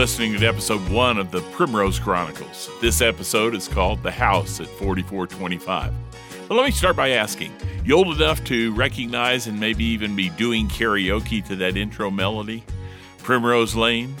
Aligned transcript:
listening 0.00 0.34
to 0.34 0.46
episode 0.46 0.80
one 0.88 1.18
of 1.18 1.30
the 1.30 1.42
Primrose 1.52 1.98
Chronicles. 1.98 2.70
This 2.80 3.02
episode 3.02 3.54
is 3.54 3.68
called 3.68 4.02
The 4.02 4.10
House 4.10 4.58
at 4.58 4.66
4425. 4.66 5.92
But 6.48 6.54
let 6.54 6.64
me 6.64 6.70
start 6.70 6.96
by 6.96 7.10
asking 7.10 7.52
you 7.84 7.96
old 7.96 8.16
enough 8.16 8.42
to 8.44 8.72
recognize 8.72 9.46
and 9.46 9.60
maybe 9.60 9.84
even 9.84 10.16
be 10.16 10.30
doing 10.30 10.68
karaoke 10.68 11.44
to 11.48 11.56
that 11.56 11.76
intro 11.76 12.10
melody? 12.10 12.64
Primrose 13.18 13.76
Lane? 13.76 14.14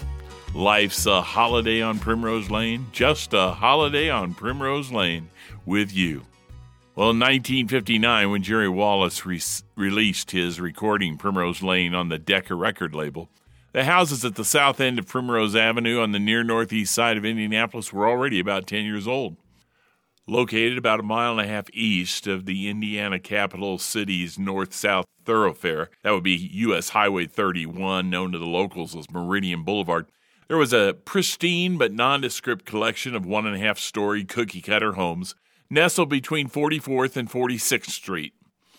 Life's 0.52 1.06
a 1.06 1.22
holiday 1.22 1.80
on 1.80 1.98
Primrose 1.98 2.50
Lane, 2.50 2.84
just 2.92 3.32
a 3.32 3.52
holiday 3.52 4.10
on 4.10 4.34
Primrose 4.34 4.92
Lane 4.92 5.30
with 5.64 5.94
you. 5.94 6.26
Well, 6.94 7.08
in 7.08 7.20
1959, 7.20 8.30
when 8.30 8.42
Jerry 8.42 8.68
Wallace 8.68 9.24
re- 9.24 9.40
released 9.76 10.32
his 10.32 10.60
recording 10.60 11.16
Primrose 11.16 11.62
Lane 11.62 11.94
on 11.94 12.10
the 12.10 12.18
Decca 12.18 12.54
record 12.54 12.94
label, 12.94 13.30
the 13.72 13.84
houses 13.84 14.24
at 14.24 14.34
the 14.34 14.44
south 14.44 14.80
end 14.80 14.98
of 14.98 15.06
Primrose 15.06 15.54
Avenue 15.54 16.00
on 16.00 16.12
the 16.12 16.18
near 16.18 16.42
northeast 16.42 16.94
side 16.94 17.16
of 17.16 17.24
Indianapolis 17.24 17.92
were 17.92 18.08
already 18.08 18.40
about 18.40 18.66
10 18.66 18.84
years 18.84 19.06
old. 19.06 19.36
Located 20.26 20.78
about 20.78 21.00
a 21.00 21.04
mile 21.04 21.32
and 21.32 21.40
a 21.40 21.52
half 21.52 21.66
east 21.72 22.26
of 22.26 22.46
the 22.46 22.68
Indiana 22.68 23.18
capital 23.18 23.78
city's 23.78 24.38
north 24.38 24.72
south 24.72 25.06
thoroughfare, 25.24 25.90
that 26.02 26.12
would 26.12 26.22
be 26.22 26.50
U.S. 26.52 26.90
Highway 26.90 27.26
31, 27.26 28.08
known 28.10 28.32
to 28.32 28.38
the 28.38 28.46
locals 28.46 28.94
as 28.94 29.10
Meridian 29.10 29.64
Boulevard, 29.64 30.06
there 30.50 30.56
was 30.56 30.72
a 30.72 30.96
pristine 31.04 31.78
but 31.78 31.92
nondescript 31.92 32.64
collection 32.64 33.14
of 33.14 33.24
one 33.24 33.46
and 33.46 33.54
a 33.54 33.60
half 33.60 33.78
story 33.78 34.24
cookie 34.24 34.60
cutter 34.60 34.94
homes 34.94 35.36
nestled 35.70 36.08
between 36.08 36.48
44th 36.48 37.16
and 37.16 37.30
46th 37.30 37.90
Street. 37.90 38.34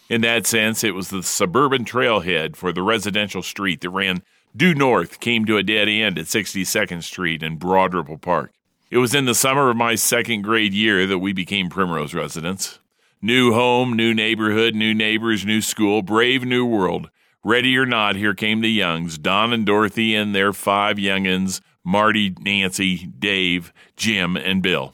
In 0.10 0.20
that 0.20 0.46
sense, 0.46 0.84
it 0.84 0.94
was 0.94 1.10
the 1.10 1.24
suburban 1.24 1.86
trailhead 1.86 2.58
for 2.58 2.74
the 2.74 2.82
residential 2.82 3.42
street 3.42 3.80
that 3.80 3.90
ran 3.90 4.24
due 4.56 4.74
north, 4.74 5.20
came 5.20 5.46
to 5.46 5.58
a 5.58 5.64
dead 5.64 5.88
end 5.88 6.18
at 6.18 6.26
62nd 6.26 7.04
Street 7.04 7.44
and 7.44 7.60
Broad 7.60 7.94
Ripple 7.94 8.18
Park. 8.18 8.54
It 8.90 8.98
was 8.98 9.16
in 9.16 9.26
the 9.26 9.36
summer 9.36 9.70
of 9.70 9.78
my 9.78 9.96
second 9.96 10.42
grade 10.42 10.74
year 10.74 11.08
that 11.08 11.20
we 11.20 11.34
became 11.34 11.70
Primrose 11.70 12.14
residents. 12.14 12.80
New 13.22 13.54
home, 13.54 13.94
new 13.94 14.14
neighborhood, 14.14 14.76
new 14.76 14.94
neighbors, 14.94 15.46
new 15.46 15.62
school, 15.62 16.02
brave 16.02 16.44
new 16.44 16.66
world. 16.66 17.10
Ready 17.44 17.78
or 17.78 17.86
not, 17.86 18.16
here 18.16 18.34
came 18.34 18.62
the 18.62 18.72
Youngs, 18.72 19.18
Don 19.18 19.54
and 19.54 19.66
Dorothy 19.66 20.14
and 20.16 20.36
their 20.36 20.54
five 20.54 20.98
youngins, 20.98 21.62
Marty, 21.84 22.36
Nancy, 22.40 23.08
Dave, 23.08 23.72
Jim, 23.96 24.36
and 24.36 24.62
Bill. 24.62 24.94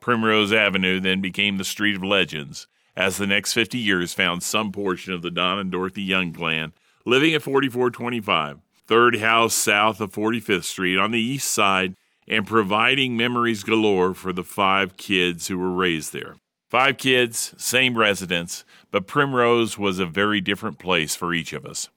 Primrose 0.00 0.52
Avenue 0.52 1.00
then 1.00 1.20
became 1.20 1.58
the 1.58 1.64
Street 1.64 1.96
of 1.96 2.02
Legends, 2.02 2.66
as 2.96 3.18
the 3.18 3.26
next 3.26 3.52
50 3.52 3.78
years 3.78 4.14
found 4.14 4.42
some 4.42 4.72
portion 4.72 5.12
of 5.12 5.22
the 5.22 5.30
Don 5.30 5.58
and 5.58 5.70
Dorothy 5.70 6.02
Young 6.02 6.32
clan 6.32 6.72
living 7.04 7.34
at 7.34 7.42
4425, 7.42 8.58
third 8.86 9.16
house 9.16 9.54
south 9.54 10.00
of 10.00 10.12
45th 10.12 10.64
Street 10.64 10.98
on 10.98 11.10
the 11.10 11.20
east 11.20 11.50
side, 11.50 11.94
and 12.28 12.46
providing 12.46 13.16
memories 13.16 13.62
galore 13.62 14.14
for 14.14 14.32
the 14.32 14.44
five 14.44 14.96
kids 14.96 15.48
who 15.48 15.58
were 15.58 15.72
raised 15.72 16.12
there. 16.12 16.36
Five 16.68 16.98
kids, 16.98 17.54
same 17.56 17.96
residence, 17.96 18.64
but 18.90 19.06
Primrose 19.06 19.78
was 19.78 19.98
a 19.98 20.06
very 20.06 20.40
different 20.40 20.78
place 20.78 21.14
for 21.14 21.32
each 21.32 21.52
of 21.52 21.64
us. 21.64 21.88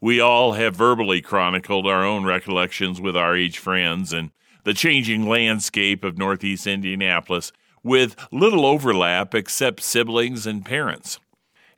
We 0.00 0.20
all 0.20 0.52
have 0.52 0.74
verbally 0.74 1.22
chronicled 1.22 1.86
our 1.86 2.04
own 2.04 2.24
recollections 2.24 3.00
with 3.00 3.16
our 3.16 3.36
age 3.36 3.58
friends 3.58 4.12
and 4.12 4.30
the 4.64 4.74
changing 4.74 5.28
landscape 5.28 6.02
of 6.02 6.18
Northeast 6.18 6.66
Indianapolis 6.66 7.52
with 7.84 8.16
little 8.32 8.66
overlap 8.66 9.32
except 9.34 9.80
siblings 9.80 10.44
and 10.44 10.64
parents. 10.64 11.20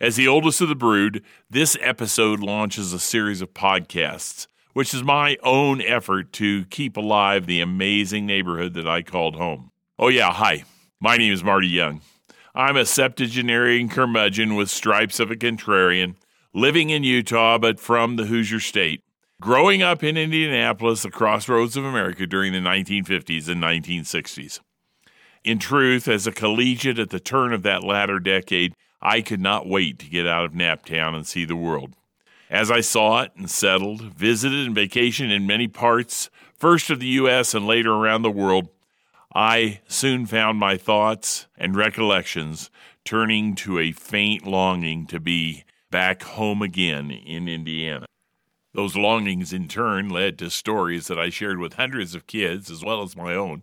As 0.00 0.16
the 0.16 0.28
oldest 0.28 0.60
of 0.60 0.68
the 0.68 0.74
brood, 0.74 1.22
this 1.50 1.76
episode 1.80 2.40
launches 2.40 2.92
a 2.92 2.98
series 2.98 3.42
of 3.42 3.52
podcasts, 3.52 4.46
which 4.72 4.94
is 4.94 5.02
my 5.02 5.36
own 5.42 5.80
effort 5.82 6.32
to 6.34 6.64
keep 6.66 6.96
alive 6.96 7.46
the 7.46 7.60
amazing 7.60 8.26
neighborhood 8.26 8.74
that 8.74 8.88
I 8.88 9.02
called 9.02 9.36
home. 9.36 9.70
Oh, 9.98 10.08
yeah, 10.08 10.32
hi. 10.32 10.64
My 11.00 11.16
name 11.16 11.32
is 11.32 11.44
Marty 11.44 11.68
Young. 11.68 12.00
I'm 12.54 12.76
a 12.76 12.84
septuagenarian 12.84 13.88
curmudgeon 13.88 14.56
with 14.56 14.70
stripes 14.70 15.20
of 15.20 15.30
a 15.30 15.36
contrarian, 15.36 16.16
living 16.52 16.90
in 16.90 17.04
Utah 17.04 17.58
but 17.58 17.78
from 17.78 18.16
the 18.16 18.26
Hoosier 18.26 18.60
State. 18.60 19.02
Growing 19.40 19.82
up 19.82 20.02
in 20.02 20.16
Indianapolis, 20.16 21.02
the 21.02 21.10
crossroads 21.10 21.76
of 21.76 21.84
America 21.84 22.26
during 22.26 22.52
the 22.52 22.58
1950s 22.58 23.48
and 23.48 23.62
1960s. 23.62 24.58
In 25.44 25.60
truth, 25.60 26.08
as 26.08 26.26
a 26.26 26.32
collegiate 26.32 26.98
at 26.98 27.10
the 27.10 27.20
turn 27.20 27.52
of 27.52 27.62
that 27.62 27.84
latter 27.84 28.18
decade, 28.18 28.74
I 29.00 29.20
could 29.20 29.40
not 29.40 29.68
wait 29.68 30.00
to 30.00 30.10
get 30.10 30.26
out 30.26 30.44
of 30.44 30.52
Naptown 30.52 31.14
and 31.14 31.24
see 31.24 31.44
the 31.44 31.54
world. 31.54 31.94
As 32.50 32.70
I 32.70 32.80
saw 32.80 33.22
it 33.22 33.32
and 33.36 33.50
settled, 33.50 34.00
visited 34.00 34.66
and 34.66 34.74
vacationed 34.74 35.30
in 35.30 35.46
many 35.46 35.68
parts, 35.68 36.30
first 36.54 36.88
of 36.88 36.98
the 36.98 37.06
U.S. 37.06 37.52
and 37.52 37.66
later 37.66 37.92
around 37.92 38.22
the 38.22 38.30
world, 38.30 38.68
I 39.34 39.80
soon 39.86 40.24
found 40.24 40.58
my 40.58 40.78
thoughts 40.78 41.46
and 41.58 41.76
recollections 41.76 42.70
turning 43.04 43.54
to 43.56 43.78
a 43.78 43.92
faint 43.92 44.46
longing 44.46 45.06
to 45.08 45.20
be 45.20 45.64
back 45.90 46.22
home 46.22 46.62
again 46.62 47.10
in 47.10 47.48
Indiana. 47.48 48.06
Those 48.72 48.96
longings 48.96 49.52
in 49.52 49.68
turn 49.68 50.08
led 50.08 50.38
to 50.38 50.48
stories 50.48 51.06
that 51.08 51.18
I 51.18 51.28
shared 51.28 51.58
with 51.58 51.74
hundreds 51.74 52.14
of 52.14 52.26
kids 52.26 52.70
as 52.70 52.82
well 52.82 53.02
as 53.02 53.16
my 53.16 53.34
own 53.34 53.62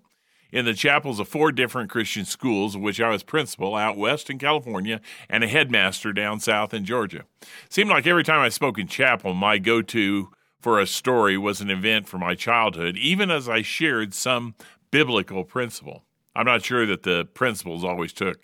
in 0.56 0.64
the 0.64 0.74
chapels 0.74 1.20
of 1.20 1.28
four 1.28 1.52
different 1.52 1.90
Christian 1.90 2.24
schools, 2.24 2.76
of 2.76 2.82
which 2.82 3.02
I 3.02 3.10
was 3.10 3.24
principal 3.24 3.76
out 3.76 3.98
west 3.98 4.30
in 4.30 4.40
California 4.40 5.02
and 5.30 5.44
a 5.44 5.50
headmaster 5.50 6.14
down 6.14 6.40
south 6.40 6.74
in 6.74 6.86
Georgia. 6.86 7.26
Seemed 7.68 7.90
like 7.90 8.08
every 8.08 8.24
time 8.24 8.40
I 8.40 8.48
spoke 8.48 8.80
in 8.80 8.88
chapel, 8.88 9.34
my 9.34 9.58
go 9.58 9.82
to 9.82 10.30
for 10.62 10.80
a 10.80 10.88
story 10.88 11.38
was 11.38 11.60
an 11.60 11.70
event 11.70 12.08
from 12.08 12.22
my 12.22 12.36
childhood, 12.36 12.96
even 12.96 13.30
as 13.30 13.50
I 13.50 13.64
shared 13.64 14.14
some 14.14 14.56
biblical 14.92 15.44
principle. 15.44 16.06
I'm 16.34 16.46
not 16.46 16.64
sure 16.64 16.86
that 16.86 17.04
the 17.04 17.26
principles 17.26 17.84
always 17.84 18.14
took. 18.14 18.40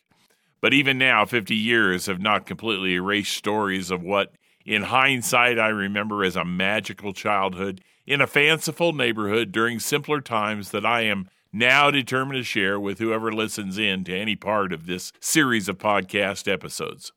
But 0.59 0.73
even 0.73 0.97
now, 0.97 1.23
50 1.23 1.55
years 1.55 2.07
have 2.07 2.19
not 2.19 2.45
completely 2.45 2.95
erased 2.95 3.38
stories 3.38 3.89
of 3.89 4.03
what, 4.03 4.33
in 4.66 4.83
hindsight, 4.83 5.57
I 5.57 5.69
remember 5.69 6.25
as 6.25 6.35
a 6.35 6.44
magical 6.44 7.13
childhood 7.13 7.79
in 8.05 8.19
a 8.19 8.27
fanciful 8.27 8.91
neighborhood 8.91 9.53
during 9.53 9.79
simpler 9.79 10.19
times 10.19 10.71
that 10.71 10.85
I 10.85 11.03
am 11.03 11.29
now 11.53 11.91
determined 11.91 12.39
to 12.39 12.44
share 12.44 12.79
with 12.79 13.00
whoever 13.00 13.31
listens 13.31 13.78
in 13.78 14.03
to 14.06 14.17
any 14.17 14.35
part 14.35 14.72
of 14.72 14.85
this 14.85 15.12
series 15.19 15.67
of 15.67 15.78
podcast 15.78 16.51
episodes. 16.51 17.12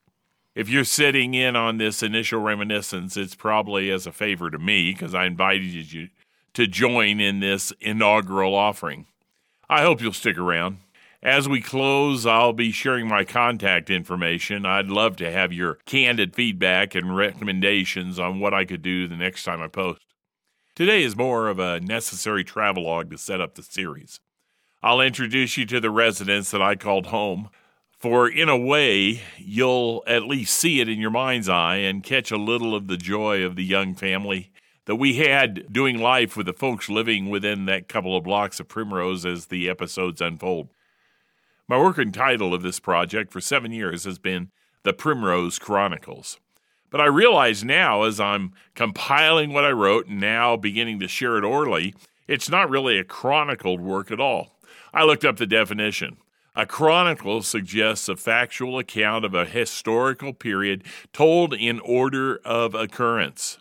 If 0.54 0.68
you're 0.68 0.84
sitting 0.84 1.34
in 1.34 1.56
on 1.56 1.78
this 1.78 2.02
initial 2.02 2.40
reminiscence, 2.40 3.16
it's 3.16 3.34
probably 3.34 3.90
as 3.90 4.06
a 4.06 4.12
favor 4.12 4.50
to 4.50 4.58
me 4.58 4.92
because 4.92 5.14
I 5.14 5.26
invited 5.26 5.92
you 5.92 6.08
to 6.54 6.66
join 6.66 7.20
in 7.20 7.40
this 7.40 7.72
inaugural 7.80 8.54
offering. 8.54 9.06
I 9.68 9.82
hope 9.82 10.00
you'll 10.00 10.12
stick 10.12 10.38
around. 10.38 10.78
As 11.22 11.48
we 11.48 11.60
close, 11.60 12.26
I'll 12.26 12.52
be 12.52 12.70
sharing 12.70 13.08
my 13.08 13.24
contact 13.24 13.88
information. 13.88 14.66
I'd 14.66 14.88
love 14.88 15.16
to 15.16 15.32
have 15.32 15.52
your 15.52 15.78
candid 15.86 16.34
feedback 16.34 16.94
and 16.94 17.16
recommendations 17.16 18.18
on 18.18 18.40
what 18.40 18.52
I 18.52 18.64
could 18.64 18.82
do 18.82 19.08
the 19.08 19.16
next 19.16 19.42
time 19.42 19.62
I 19.62 19.68
post. 19.68 20.02
Today 20.76 21.02
is 21.02 21.16
more 21.16 21.48
of 21.48 21.58
a 21.58 21.80
necessary 21.80 22.44
travelogue 22.44 23.10
to 23.10 23.18
set 23.18 23.40
up 23.40 23.54
the 23.54 23.62
series. 23.62 24.20
I'll 24.84 25.00
introduce 25.00 25.56
you 25.56 25.64
to 25.64 25.80
the 25.80 25.90
residence 25.90 26.50
that 26.50 26.60
I 26.60 26.74
called 26.74 27.06
home, 27.06 27.48
for 27.98 28.28
in 28.28 28.50
a 28.50 28.58
way, 28.58 29.22
you'll 29.38 30.04
at 30.06 30.26
least 30.26 30.58
see 30.58 30.78
it 30.78 30.90
in 30.90 31.00
your 31.00 31.10
mind's 31.10 31.48
eye 31.48 31.76
and 31.76 32.04
catch 32.04 32.30
a 32.30 32.36
little 32.36 32.74
of 32.74 32.86
the 32.86 32.98
joy 32.98 33.42
of 33.44 33.56
the 33.56 33.64
young 33.64 33.94
family 33.94 34.52
that 34.84 34.96
we 34.96 35.14
had 35.14 35.72
doing 35.72 35.96
life 35.96 36.36
with 36.36 36.44
the 36.44 36.52
folks 36.52 36.90
living 36.90 37.30
within 37.30 37.64
that 37.64 37.88
couple 37.88 38.14
of 38.14 38.24
blocks 38.24 38.60
of 38.60 38.68
Primrose 38.68 39.24
as 39.24 39.46
the 39.46 39.70
episodes 39.70 40.20
unfold. 40.20 40.68
My 41.66 41.78
working 41.78 42.12
title 42.12 42.52
of 42.52 42.60
this 42.60 42.78
project 42.78 43.32
for 43.32 43.40
seven 43.40 43.72
years 43.72 44.04
has 44.04 44.18
been 44.18 44.50
The 44.82 44.92
Primrose 44.92 45.58
Chronicles. 45.58 46.38
But 46.90 47.00
I 47.00 47.06
realize 47.06 47.64
now, 47.64 48.02
as 48.02 48.20
I'm 48.20 48.52
compiling 48.74 49.54
what 49.54 49.64
I 49.64 49.70
wrote 49.70 50.08
and 50.08 50.20
now 50.20 50.58
beginning 50.58 51.00
to 51.00 51.08
share 51.08 51.38
it 51.38 51.44
orally, 51.44 51.94
it's 52.28 52.50
not 52.50 52.68
really 52.68 52.98
a 52.98 53.04
chronicled 53.04 53.80
work 53.80 54.10
at 54.10 54.20
all. 54.20 54.53
I 54.94 55.02
looked 55.02 55.24
up 55.24 55.38
the 55.38 55.46
definition. 55.46 56.18
A 56.54 56.66
chronicle 56.66 57.42
suggests 57.42 58.08
a 58.08 58.14
factual 58.14 58.78
account 58.78 59.24
of 59.24 59.34
a 59.34 59.44
historical 59.44 60.32
period 60.32 60.84
told 61.12 61.52
in 61.52 61.80
order 61.80 62.36
of 62.44 62.76
occurrence. 62.76 63.58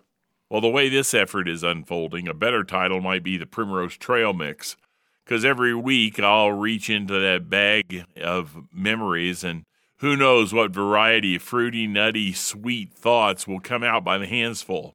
Well, 0.48 0.62
the 0.62 0.70
way 0.70 0.90
this 0.90 1.16
effort 1.16 1.50
is 1.50 1.64
unfolding, 1.64 2.28
a 2.28 2.36
better 2.36 2.64
title 2.64 3.02
might 3.02 3.24
be 3.24 3.38
the 3.38 3.48
Primrose 3.48 3.98
Trail 3.98 4.32
Mix, 4.32 4.78
because 5.26 5.44
every 5.44 5.74
week 5.74 6.20
I'll 6.20 6.52
reach 6.52 6.88
into 6.88 7.20
that 7.20 7.50
bag 7.50 8.06
of 8.22 8.56
memories 8.72 9.44
and 9.44 9.64
who 9.98 10.16
knows 10.16 10.54
what 10.54 10.70
variety 10.70 11.38
of 11.38 11.42
fruity, 11.42 11.88
nutty, 11.88 12.32
sweet 12.32 12.94
thoughts 12.94 13.48
will 13.48 13.60
come 13.60 13.82
out 13.82 14.04
by 14.04 14.20
the 14.20 14.28
handsful. 14.28 14.94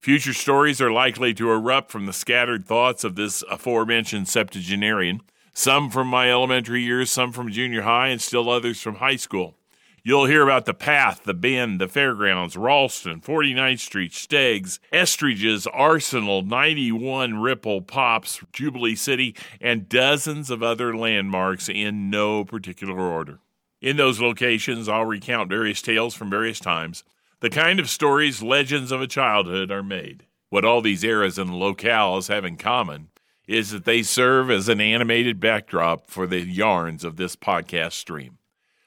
Future 0.00 0.32
stories 0.32 0.80
are 0.80 0.92
likely 0.92 1.34
to 1.34 1.50
erupt 1.50 1.90
from 1.90 2.06
the 2.06 2.12
scattered 2.12 2.64
thoughts 2.64 3.02
of 3.02 3.16
this 3.16 3.42
aforementioned 3.50 4.28
septuagenarian 4.28 5.20
some 5.52 5.90
from 5.90 6.08
my 6.08 6.30
elementary 6.30 6.82
years, 6.82 7.10
some 7.10 7.32
from 7.32 7.50
junior 7.50 7.82
high, 7.82 8.08
and 8.08 8.20
still 8.20 8.48
others 8.48 8.80
from 8.80 8.96
high 8.96 9.16
school. 9.16 9.56
You'll 10.02 10.24
hear 10.24 10.42
about 10.42 10.64
the 10.64 10.72
Path, 10.72 11.24
the 11.24 11.34
Bend, 11.34 11.78
the 11.78 11.86
Fairgrounds, 11.86 12.56
Ralston, 12.56 13.20
49th 13.20 13.80
Street, 13.80 14.12
Steggs, 14.12 14.78
Estridges, 14.92 15.66
Arsenal, 15.70 16.40
91 16.40 17.38
Ripple, 17.38 17.82
Pops, 17.82 18.40
Jubilee 18.50 18.96
City, 18.96 19.36
and 19.60 19.90
dozens 19.90 20.50
of 20.50 20.62
other 20.62 20.96
landmarks 20.96 21.68
in 21.68 22.08
no 22.08 22.46
particular 22.46 22.98
order. 22.98 23.40
In 23.82 23.98
those 23.98 24.20
locations, 24.20 24.88
I'll 24.88 25.04
recount 25.04 25.50
various 25.50 25.82
tales 25.82 26.14
from 26.14 26.30
various 26.30 26.60
times. 26.60 27.04
The 27.40 27.50
kind 27.50 27.78
of 27.78 27.90
stories, 27.90 28.42
legends 28.42 28.92
of 28.92 29.02
a 29.02 29.06
childhood 29.06 29.70
are 29.70 29.82
made. 29.82 30.24
What 30.48 30.64
all 30.64 30.80
these 30.80 31.04
eras 31.04 31.38
and 31.38 31.50
locales 31.50 32.28
have 32.28 32.44
in 32.46 32.56
common 32.56 33.08
is 33.50 33.70
that 33.70 33.84
they 33.84 34.00
serve 34.00 34.48
as 34.48 34.68
an 34.68 34.80
animated 34.80 35.40
backdrop 35.40 36.06
for 36.08 36.24
the 36.24 36.38
yarns 36.38 37.02
of 37.02 37.16
this 37.16 37.34
podcast 37.34 37.94
stream. 37.94 38.38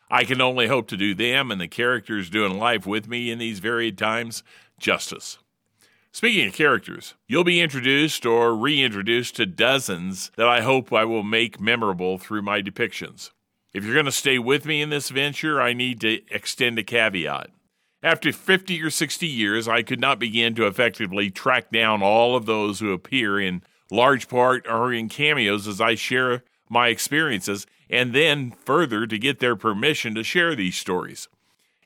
I 0.10 0.24
can 0.24 0.39
only 0.39 0.68
hope 0.68 0.88
to 0.88 0.95
do 0.95 1.13
them 1.13 1.51
and 1.51 1.60
the 1.60 1.68
characters 1.68 2.30
doing 2.30 2.57
life 2.57 2.86
with 2.86 3.06
me 3.06 3.30
in 3.30 3.39
these 3.39 3.60
varied 3.60 3.98
times 3.98 4.42
justice. 4.80 5.38
Speaking 6.13 6.48
of 6.48 6.54
characters, 6.54 7.15
you'll 7.27 7.44
be 7.44 7.60
introduced 7.60 8.25
or 8.25 8.56
reintroduced 8.56 9.36
to 9.36 9.45
dozens 9.45 10.31
that 10.38 10.48
I 10.48 10.62
hope 10.62 10.94
I 10.94 11.04
will 11.04 11.24
make 11.24 11.60
memorable 11.60 12.18
through 12.18 12.44
my 12.44 12.62
depictions. 12.62 13.31
If 13.74 13.83
you're 13.83 13.95
going 13.95 14.06
to 14.06 14.13
stay 14.13 14.39
with 14.39 14.65
me 14.65 14.81
in 14.81 14.92
this 14.92 15.10
venture, 15.10 15.62
I 15.62 15.74
need 15.74 16.00
to 16.01 16.21
extend 16.33 16.80
a 16.80 16.83
caveat. 16.83 17.50
After 18.01 18.31
50 18.31 18.81
or 18.81 18.89
60 18.89 19.27
years, 19.27 19.68
I 19.68 19.81
could 19.81 20.00
not 20.00 20.19
begin 20.19 20.56
to 20.56 20.68
effectively 20.68 21.30
track 21.30 21.69
down 21.69 22.01
all 22.01 22.38
of 22.38 22.45
those 22.45 22.80
who 22.80 22.94
appear 22.94 23.42
in 23.42 23.62
large 23.93 24.27
part 24.27 24.67
are 24.67 24.91
in 24.91 25.07
cameos 25.07 25.67
as 25.67 25.79
I 25.79 25.95
share 25.95 26.43
my 26.69 26.87
experiences 26.87 27.67
and 27.89 28.13
then 28.13 28.51
further 28.51 29.05
to 29.05 29.17
get 29.19 29.39
their 29.39 29.55
permission 29.55 30.15
to 30.15 30.23
share 30.23 30.55
these 30.55 30.75
stories. 30.75 31.27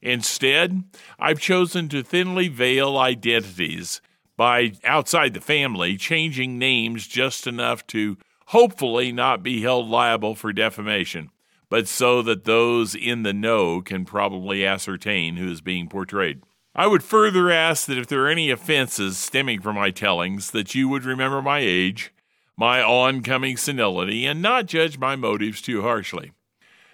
Instead, 0.02 0.84
I've 1.20 1.40
chosen 1.40 1.90
to 1.90 2.04
thinly 2.04 2.48
veil 2.48 2.98
identities 2.98 4.00
by 4.38 4.74
outside 4.84 5.34
the 5.34 5.42
family, 5.42 5.98
changing 5.98 6.58
names 6.58 7.08
just 7.08 7.48
enough 7.48 7.86
to 7.88 8.18
hopefully 8.48 9.12
not 9.12 9.44
be 9.44 9.62
held 9.62 9.90
liable 9.90 10.36
for 10.36 10.54
defamation, 10.54 11.30
but 11.70 11.88
so 11.88 12.22
that 12.22 12.46
those 12.46 12.96
in 12.96 13.24
the 13.24 13.34
know 13.34 13.82
can 13.82 14.06
probably 14.06 14.66
ascertain 14.66 15.36
who 15.36 15.52
is 15.52 15.60
being 15.60 15.90
portrayed. 15.90 16.42
I 16.80 16.86
would 16.86 17.04
further 17.04 17.50
ask 17.50 17.88
that 17.88 17.98
if 17.98 18.06
there 18.06 18.26
are 18.26 18.30
any 18.30 18.52
offenses 18.52 19.18
stemming 19.18 19.62
from 19.62 19.76
my 19.76 19.90
tellings, 19.90 20.52
that 20.52 20.76
you 20.76 20.88
would 20.88 21.06
remember 21.06 21.42
my 21.42 21.60
age 21.60 22.14
my 22.60 22.82
oncoming 22.82 23.56
senility 23.56 24.26
and 24.26 24.42
not 24.42 24.66
judge 24.66 24.98
my 24.98 25.16
motives 25.16 25.62
too 25.62 25.84
harshly. 25.84 26.32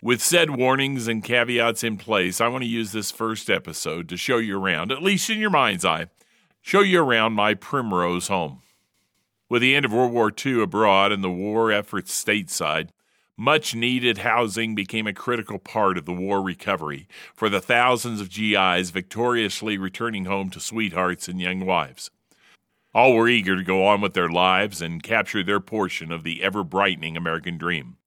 With 0.01 0.21
said 0.21 0.51
warnings 0.51 1.07
and 1.07 1.23
caveats 1.23 1.85
in 1.85 1.95
place, 1.95 2.41
I 2.41 2.49
want 2.49 2.63
to 2.65 2.69
use 2.69 2.91
this 2.91 3.11
first 3.11 3.49
episode 3.49 4.09
to 4.09 4.17
show 4.17 4.37
you 4.37 4.59
around, 4.59 4.91
at 4.91 5.01
least 5.01 5.29
in 5.29 5.39
your 5.39 5.49
mind's 5.49 5.85
eye, 5.85 6.07
show 6.61 6.81
you 6.81 7.01
around 7.01 7.33
my 7.33 7.53
Primrose 7.53 8.27
home. 8.27 8.61
With 9.47 9.61
the 9.61 9.73
end 9.73 9.85
of 9.85 9.93
World 9.93 10.11
War 10.11 10.31
II 10.45 10.63
abroad 10.63 11.13
and 11.13 11.23
the 11.23 11.29
war 11.29 11.71
efforts 11.71 12.11
stateside, 12.11 12.89
much 13.37 13.73
needed 13.73 14.19
housing 14.19 14.75
became 14.75 15.07
a 15.07 15.13
critical 15.13 15.57
part 15.57 15.97
of 15.97 16.05
the 16.05 16.13
war 16.13 16.41
recovery 16.41 17.07
for 17.33 17.49
the 17.49 17.61
thousands 17.61 18.21
of 18.21 18.29
GIs 18.29 18.91
victoriously 18.91 19.77
returning 19.77 20.25
home 20.25 20.49
to 20.49 20.59
sweethearts 20.59 21.27
and 21.27 21.41
young 21.41 21.65
wives. 21.65 22.11
All 22.93 23.15
were 23.15 23.27
eager 23.27 23.55
to 23.55 23.63
go 23.63 23.85
on 23.85 24.01
with 24.01 24.13
their 24.13 24.29
lives 24.29 24.81
and 24.81 25.01
capture 25.01 25.43
their 25.43 25.59
portion 25.59 26.11
of 26.11 26.23
the 26.23 26.43
ever 26.43 26.63
brightening 26.63 27.17
American 27.17 27.57
dream. 27.57 27.97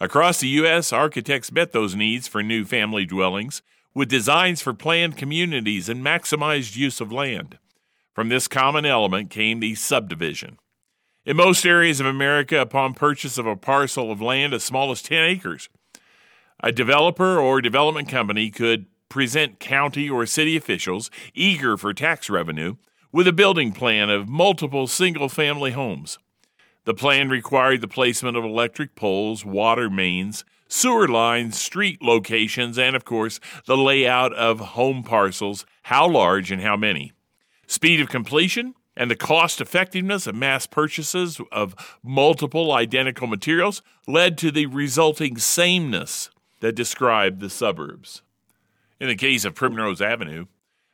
Across 0.00 0.40
the 0.40 0.48
U.S., 0.48 0.92
architects 0.92 1.50
met 1.50 1.72
those 1.72 1.96
needs 1.96 2.28
for 2.28 2.40
new 2.40 2.64
family 2.64 3.04
dwellings 3.04 3.62
with 3.94 4.08
designs 4.08 4.62
for 4.62 4.72
planned 4.72 5.16
communities 5.16 5.88
and 5.88 6.04
maximized 6.04 6.76
use 6.76 7.00
of 7.00 7.10
land. 7.10 7.58
From 8.14 8.28
this 8.28 8.46
common 8.46 8.86
element 8.86 9.30
came 9.30 9.58
the 9.58 9.74
subdivision. 9.74 10.58
In 11.28 11.36
most 11.36 11.66
areas 11.66 12.00
of 12.00 12.06
America, 12.06 12.58
upon 12.58 12.94
purchase 12.94 13.36
of 13.36 13.44
a 13.44 13.54
parcel 13.54 14.10
of 14.10 14.22
land 14.22 14.54
as 14.54 14.64
small 14.64 14.90
as 14.90 15.02
10 15.02 15.24
acres, 15.24 15.68
a 16.60 16.72
developer 16.72 17.38
or 17.38 17.60
development 17.60 18.08
company 18.08 18.48
could 18.48 18.86
present 19.10 19.60
county 19.60 20.08
or 20.08 20.24
city 20.24 20.56
officials 20.56 21.10
eager 21.34 21.76
for 21.76 21.92
tax 21.92 22.30
revenue 22.30 22.76
with 23.12 23.28
a 23.28 23.34
building 23.34 23.72
plan 23.72 24.08
of 24.08 24.26
multiple 24.26 24.86
single 24.86 25.28
family 25.28 25.72
homes. 25.72 26.18
The 26.86 26.94
plan 26.94 27.28
required 27.28 27.82
the 27.82 27.88
placement 27.88 28.38
of 28.38 28.42
electric 28.42 28.94
poles, 28.94 29.44
water 29.44 29.90
mains, 29.90 30.46
sewer 30.66 31.06
lines, 31.06 31.60
street 31.60 32.00
locations, 32.00 32.78
and 32.78 32.96
of 32.96 33.04
course, 33.04 33.38
the 33.66 33.76
layout 33.76 34.32
of 34.32 34.60
home 34.60 35.02
parcels, 35.02 35.66
how 35.82 36.08
large 36.08 36.50
and 36.50 36.62
how 36.62 36.78
many. 36.78 37.12
Speed 37.66 38.00
of 38.00 38.08
completion 38.08 38.74
and 38.98 39.08
the 39.08 39.16
cost 39.16 39.60
effectiveness 39.60 40.26
of 40.26 40.34
mass 40.34 40.66
purchases 40.66 41.40
of 41.52 41.96
multiple 42.02 42.72
identical 42.72 43.28
materials 43.28 43.80
led 44.08 44.36
to 44.36 44.50
the 44.50 44.66
resulting 44.66 45.38
sameness 45.38 46.30
that 46.58 46.74
described 46.74 47.40
the 47.40 47.48
suburbs. 47.48 48.22
In 49.00 49.06
the 49.06 49.14
case 49.14 49.44
of 49.44 49.54
Primrose 49.54 50.02
Avenue, 50.02 50.46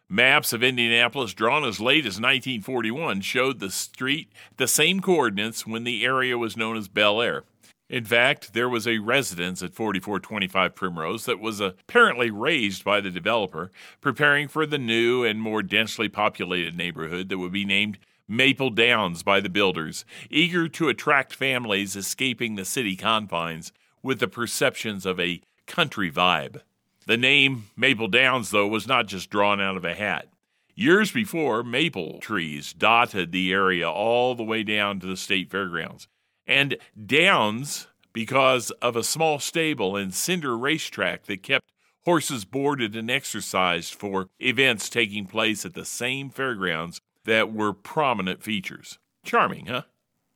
Maps 0.06 0.52
of 0.52 0.62
Indianapolis 0.62 1.32
drawn 1.32 1.64
as 1.64 1.80
late 1.80 2.04
as 2.04 2.20
1941 2.20 3.22
showed 3.22 3.58
the 3.58 3.70
street 3.70 4.30
the 4.58 4.68
same 4.68 5.00
coordinates 5.00 5.66
when 5.66 5.84
the 5.84 6.04
area 6.04 6.36
was 6.36 6.58
known 6.58 6.76
as 6.76 6.88
Bel 6.88 7.22
Air. 7.22 7.44
In 7.90 8.04
fact, 8.04 8.54
there 8.54 8.68
was 8.68 8.88
a 8.88 8.98
residence 8.98 9.62
at 9.62 9.74
4425 9.74 10.74
Primrose 10.74 11.26
that 11.26 11.38
was 11.38 11.60
apparently 11.60 12.30
razed 12.30 12.82
by 12.82 13.00
the 13.00 13.10
developer, 13.10 13.70
preparing 14.00 14.48
for 14.48 14.64
the 14.64 14.78
new 14.78 15.22
and 15.22 15.40
more 15.40 15.62
densely 15.62 16.08
populated 16.08 16.76
neighborhood 16.76 17.28
that 17.28 17.38
would 17.38 17.52
be 17.52 17.66
named 17.66 17.98
Maple 18.26 18.70
Downs 18.70 19.22
by 19.22 19.40
the 19.40 19.50
builders, 19.50 20.06
eager 20.30 20.66
to 20.66 20.88
attract 20.88 21.34
families 21.34 21.94
escaping 21.94 22.54
the 22.54 22.64
city 22.64 22.96
confines 22.96 23.70
with 24.02 24.18
the 24.18 24.28
perceptions 24.28 25.04
of 25.04 25.20
a 25.20 25.42
country 25.66 26.10
vibe. 26.10 26.62
The 27.06 27.18
name 27.18 27.66
Maple 27.76 28.08
Downs, 28.08 28.50
though, 28.50 28.66
was 28.66 28.86
not 28.86 29.06
just 29.06 29.28
drawn 29.28 29.60
out 29.60 29.76
of 29.76 29.84
a 29.84 29.94
hat. 29.94 30.28
Years 30.74 31.12
before, 31.12 31.62
maple 31.62 32.18
trees 32.18 32.72
dotted 32.72 33.30
the 33.30 33.52
area 33.52 33.88
all 33.88 34.34
the 34.34 34.42
way 34.42 34.62
down 34.62 35.00
to 35.00 35.06
the 35.06 35.16
state 35.16 35.50
fairgrounds. 35.50 36.08
And 36.46 36.76
Downs, 37.06 37.88
because 38.12 38.70
of 38.82 38.96
a 38.96 39.04
small 39.04 39.38
stable 39.38 39.96
and 39.96 40.14
cinder 40.14 40.56
racetrack 40.56 41.24
that 41.24 41.42
kept 41.42 41.70
horses 42.04 42.44
boarded 42.44 42.94
and 42.94 43.10
exercised 43.10 43.94
for 43.94 44.28
events 44.38 44.88
taking 44.88 45.26
place 45.26 45.64
at 45.64 45.74
the 45.74 45.84
same 45.84 46.30
fairgrounds 46.30 47.00
that 47.24 47.52
were 47.52 47.72
prominent 47.72 48.42
features. 48.42 48.98
Charming, 49.24 49.66
huh? 49.66 49.82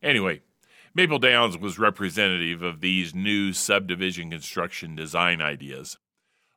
Anyway, 0.01 0.41
Maple 0.95 1.19
Downs 1.19 1.57
was 1.57 1.77
representative 1.77 2.63
of 2.63 2.81
these 2.81 3.13
new 3.13 3.53
subdivision 3.53 4.31
construction 4.31 4.95
design 4.95 5.41
ideas. 5.41 5.97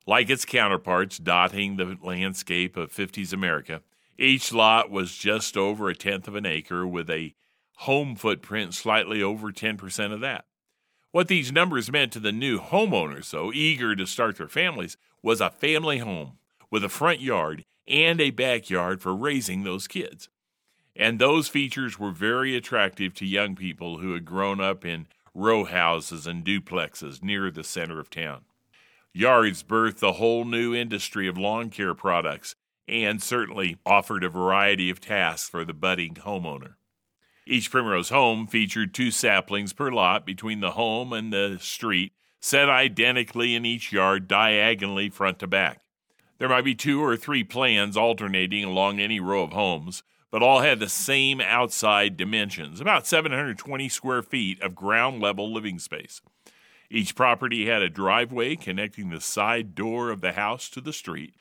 Like 0.07 0.31
its 0.31 0.45
counterparts 0.45 1.19
dotting 1.19 1.77
the 1.77 1.97
landscape 2.03 2.77
of 2.77 2.93
50s 2.93 3.33
America, 3.33 3.83
each 4.19 4.53
lot 4.53 4.91
was 4.91 5.15
just 5.15 5.57
over 5.57 5.89
a 5.89 5.95
tenth 5.95 6.27
of 6.27 6.35
an 6.35 6.47
acre 6.47 6.87
with 6.87 7.11
a 7.11 7.35
home 7.77 8.17
footprint 8.17 8.75
slightly 8.75 9.23
over 9.23 9.51
10% 9.53 10.13
of 10.13 10.21
that. 10.21 10.45
What 11.11 11.29
these 11.29 11.53
numbers 11.53 11.93
meant 11.93 12.13
to 12.13 12.21
the 12.21 12.33
new 12.33 12.59
homeowners, 12.59 13.31
though, 13.31 13.53
eager 13.53 13.95
to 13.95 14.07
start 14.07 14.39
their 14.39 14.49
families, 14.49 14.97
was 15.23 15.41
a 15.41 15.51
family 15.51 15.99
home 15.99 16.39
with 16.71 16.85
a 16.85 16.89
front 16.89 17.21
yard 17.21 17.65
and 17.87 18.21
a 18.21 18.31
backyard 18.31 19.03
for 19.03 19.15
raising 19.15 19.63
those 19.63 19.87
kids. 19.87 20.29
And 20.97 21.19
those 21.19 21.49
features 21.49 21.99
were 21.99 22.13
very 22.13 22.57
attractive 22.57 23.15
to 23.15 23.27
young 23.27 23.57
people 23.57 23.99
who 23.99 24.15
had 24.15 24.25
grown 24.25 24.61
up 24.61 24.85
in 24.85 25.07
row 25.35 25.65
houses 25.65 26.27
and 26.27 26.45
duplexes 26.45 27.23
near 27.23 27.51
the 27.51 27.65
center 27.65 27.99
of 28.01 28.11
town. 28.11 28.43
Yards 29.13 29.63
birthed 29.63 30.03
a 30.03 30.13
whole 30.13 30.45
new 30.45 30.75
industry 30.75 31.29
of 31.29 31.37
lawn 31.37 31.69
care 31.71 31.95
products 31.95 32.55
and 32.89 33.23
certainly 33.23 33.77
offered 33.85 34.25
a 34.25 34.29
variety 34.29 34.91
of 34.91 35.01
tasks 35.01 35.49
for 35.49 35.65
the 35.65 35.75
budding 35.75 36.15
homeowner. 36.15 36.75
Each 37.47 37.71
Primrose 37.71 38.11
home 38.11 38.47
featured 38.47 38.95
two 38.95 39.11
saplings 39.11 39.73
per 39.73 39.91
lot 39.91 40.25
between 40.25 40.61
the 40.61 40.73
home 40.73 41.13
and 41.13 41.33
the 41.33 41.59
street, 41.61 42.13
set 42.41 42.69
identically 42.69 43.55
in 43.55 43.67
each 43.67 43.93
yard 43.93 44.29
diagonally 44.29 45.11
front 45.11 45.41
to 45.41 45.47
back. 45.47 45.81
There 46.39 46.49
might 46.49 46.65
be 46.65 46.75
two 46.75 47.03
or 47.03 47.17
three 47.17 47.45
plans 47.45 47.97
alternating 47.97 48.65
along 48.65 49.01
any 49.01 49.21
row 49.21 49.43
of 49.43 49.53
homes, 49.53 50.03
but 50.31 50.43
all 50.43 50.61
had 50.61 50.81
the 50.81 50.89
same 50.89 51.41
outside 51.41 52.17
dimensions 52.17 52.81
about 52.81 53.07
720 53.07 53.89
square 53.89 54.23
feet 54.23 54.61
of 54.63 54.75
ground 54.75 55.21
level 55.21 55.53
living 55.53 55.79
space. 55.79 56.21
Each 56.91 57.15
property 57.15 57.67
had 57.67 57.83
a 57.83 57.89
driveway 57.89 58.57
connecting 58.57 59.11
the 59.11 59.21
side 59.21 59.75
door 59.75 60.11
of 60.11 60.21
the 60.21 60.33
house 60.33 60.69
to 60.71 60.81
the 60.81 60.93
street, 60.93 61.35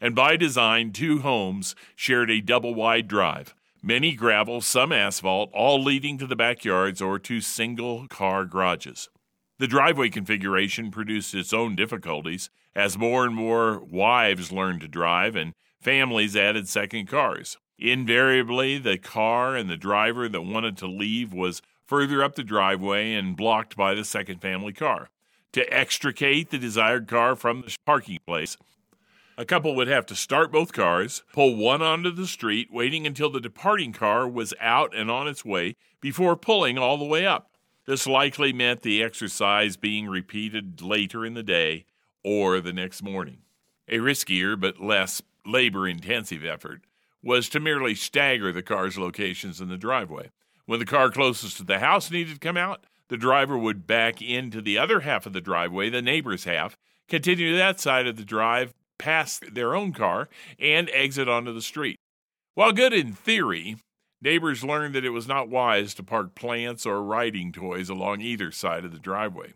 and 0.00 0.14
by 0.14 0.36
design, 0.36 0.92
two 0.92 1.20
homes 1.20 1.74
shared 1.94 2.30
a 2.30 2.40
double 2.40 2.74
wide 2.74 3.08
drive, 3.08 3.54
many 3.86 4.14
gravel, 4.14 4.60
some 4.60 4.90
asphalt, 4.90 5.48
all 5.54 5.80
leading 5.80 6.18
to 6.18 6.26
the 6.26 6.34
backyards 6.34 7.00
or 7.00 7.20
to 7.20 7.40
single 7.40 8.08
car 8.08 8.44
garages. 8.44 9.08
The 9.58 9.68
driveway 9.68 10.10
configuration 10.10 10.90
produced 10.90 11.32
its 11.34 11.52
own 11.52 11.76
difficulties, 11.76 12.50
as 12.74 12.98
more 12.98 13.24
and 13.24 13.34
more 13.34 13.78
wives 13.78 14.50
learned 14.50 14.80
to 14.80 14.88
drive 14.88 15.36
and 15.36 15.52
families 15.80 16.36
added 16.36 16.68
second 16.68 17.06
cars. 17.06 17.56
Invariably, 17.78 18.78
the 18.78 18.98
car 18.98 19.54
and 19.54 19.70
the 19.70 19.76
driver 19.76 20.28
that 20.28 20.42
wanted 20.42 20.76
to 20.78 20.86
leave 20.86 21.32
was 21.32 21.62
further 21.86 22.24
up 22.24 22.34
the 22.34 22.42
driveway 22.42 23.12
and 23.14 23.36
blocked 23.36 23.76
by 23.76 23.94
the 23.94 24.04
second 24.04 24.40
family 24.40 24.72
car. 24.72 25.10
To 25.52 25.72
extricate 25.72 26.50
the 26.50 26.58
desired 26.58 27.06
car 27.06 27.36
from 27.36 27.62
the 27.62 27.76
parking 27.86 28.18
place, 28.26 28.56
a 29.38 29.44
couple 29.44 29.74
would 29.74 29.88
have 29.88 30.06
to 30.06 30.14
start 30.14 30.50
both 30.50 30.72
cars, 30.72 31.22
pull 31.32 31.56
one 31.56 31.82
onto 31.82 32.10
the 32.10 32.26
street, 32.26 32.72
waiting 32.72 33.06
until 33.06 33.30
the 33.30 33.40
departing 33.40 33.92
car 33.92 34.26
was 34.26 34.54
out 34.60 34.96
and 34.96 35.10
on 35.10 35.28
its 35.28 35.44
way 35.44 35.76
before 36.00 36.36
pulling 36.36 36.78
all 36.78 36.96
the 36.96 37.04
way 37.04 37.26
up. 37.26 37.50
This 37.86 38.06
likely 38.06 38.52
meant 38.52 38.82
the 38.82 39.02
exercise 39.02 39.76
being 39.76 40.08
repeated 40.08 40.80
later 40.80 41.24
in 41.24 41.34
the 41.34 41.42
day 41.42 41.84
or 42.24 42.60
the 42.60 42.72
next 42.72 43.02
morning. 43.02 43.38
A 43.88 43.98
riskier 43.98 44.58
but 44.58 44.80
less 44.80 45.22
labor 45.44 45.86
intensive 45.86 46.44
effort 46.44 46.82
was 47.22 47.48
to 47.50 47.60
merely 47.60 47.94
stagger 47.94 48.52
the 48.52 48.62
car's 48.62 48.98
locations 48.98 49.60
in 49.60 49.68
the 49.68 49.76
driveway. 49.76 50.30
When 50.64 50.80
the 50.80 50.86
car 50.86 51.10
closest 51.10 51.58
to 51.58 51.64
the 51.64 51.78
house 51.78 52.10
needed 52.10 52.34
to 52.34 52.40
come 52.40 52.56
out, 52.56 52.84
the 53.08 53.16
driver 53.16 53.56
would 53.56 53.86
back 53.86 54.20
into 54.20 54.60
the 54.60 54.78
other 54.78 55.00
half 55.00 55.26
of 55.26 55.32
the 55.32 55.40
driveway, 55.40 55.90
the 55.90 56.02
neighbor's 56.02 56.44
half, 56.44 56.76
continue 57.08 57.56
that 57.56 57.78
side 57.78 58.08
of 58.08 58.16
the 58.16 58.24
drive 58.24 58.74
past 58.98 59.54
their 59.54 59.74
own 59.74 59.92
car, 59.92 60.28
and 60.58 60.90
exit 60.92 61.28
onto 61.28 61.52
the 61.52 61.62
street. 61.62 61.96
While 62.54 62.72
good 62.72 62.92
in 62.92 63.12
theory, 63.12 63.76
neighbors 64.22 64.64
learned 64.64 64.94
that 64.94 65.04
it 65.04 65.10
was 65.10 65.28
not 65.28 65.48
wise 65.48 65.94
to 65.94 66.02
park 66.02 66.34
plants 66.34 66.86
or 66.86 67.02
riding 67.02 67.52
toys 67.52 67.88
along 67.88 68.20
either 68.20 68.50
side 68.50 68.84
of 68.84 68.92
the 68.92 68.98
driveway. 68.98 69.52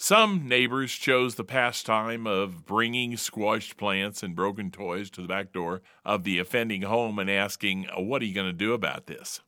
Some 0.00 0.46
neighbors 0.46 0.92
chose 0.92 1.34
the 1.34 1.42
pastime 1.42 2.24
of 2.24 2.64
bringing 2.64 3.16
squashed 3.16 3.76
plants 3.76 4.22
and 4.22 4.36
broken 4.36 4.70
toys 4.70 5.10
to 5.10 5.22
the 5.22 5.26
back 5.26 5.52
door 5.52 5.82
of 6.04 6.22
the 6.22 6.38
offending 6.38 6.82
home 6.82 7.18
and 7.18 7.28
asking, 7.28 7.88
What 7.96 8.22
are 8.22 8.24
you 8.24 8.34
going 8.34 8.46
to 8.46 8.52
do 8.52 8.74
about 8.74 9.06
this? 9.06 9.40